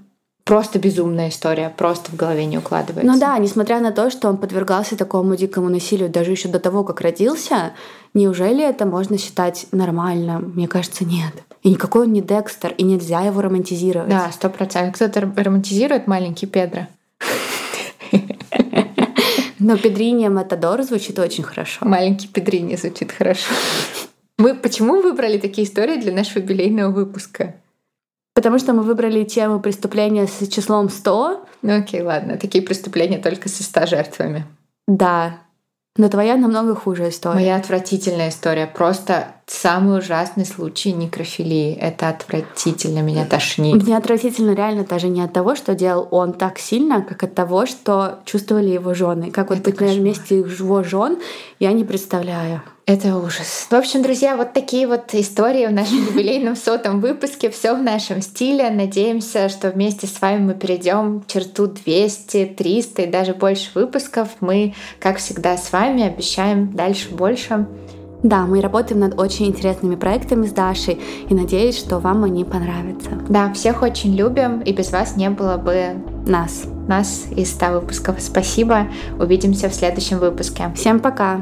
[0.43, 3.09] Просто безумная история, просто в голове не укладывается.
[3.09, 6.84] Ну да, несмотря на то, что он подвергался такому дикому насилию даже еще до того,
[6.84, 7.74] как родился,
[8.15, 10.39] неужели это можно считать нормально?
[10.39, 11.32] Мне кажется, нет.
[11.61, 14.09] И никакой он не Декстер, и нельзя его романтизировать.
[14.09, 14.95] Да, сто процентов.
[14.95, 16.88] Кто-то романтизирует маленький Педро.
[19.62, 21.86] Но Педрини Матадор звучит очень хорошо.
[21.86, 23.53] Маленький Педрини звучит хорошо.
[24.39, 27.53] Мы почему выбрали такие истории для нашего юбилейного выпуска?
[28.34, 31.45] Потому что мы выбрали тему преступления с числом 100.
[31.62, 32.38] Ну окей, ладно.
[32.38, 34.45] Такие преступления только со 100 жертвами.
[34.88, 35.38] Да.
[35.95, 37.36] Но твоя намного хуже история.
[37.36, 38.66] Моя отвратительная история.
[38.66, 41.74] Просто самый ужасный случай некрофилии.
[41.74, 43.84] Это отвратительно, меня тошнит.
[43.84, 47.66] Мне отвратительно реально даже не от того, что делал он так сильно, как от того,
[47.66, 49.32] что чувствовали его жены.
[49.32, 51.18] Как вот быть на месте его жен,
[51.60, 52.62] я не представляю.
[52.88, 53.68] Это ужас.
[53.70, 57.49] В общем, друзья, вот такие вот истории в нашем юбилейном сотом выпуске.
[57.49, 58.70] Все в нашем стиле.
[58.70, 64.30] Надеемся, что вместе с вами мы перейдем черту 200, 300 и даже больше выпусков.
[64.39, 67.68] Мы, как всегда, с вами обещаем дальше больше.
[68.24, 70.99] Да, мы работаем над очень интересными проектами с Дашей
[71.30, 73.11] и надеюсь, что вам они понравятся.
[73.28, 75.95] Да, всех очень любим, и без вас не было бы
[76.28, 76.63] нас.
[76.88, 78.15] Нас из 100 выпусков.
[78.19, 78.88] Спасибо.
[79.19, 80.72] Увидимся в следующем выпуске.
[80.76, 81.41] Всем пока.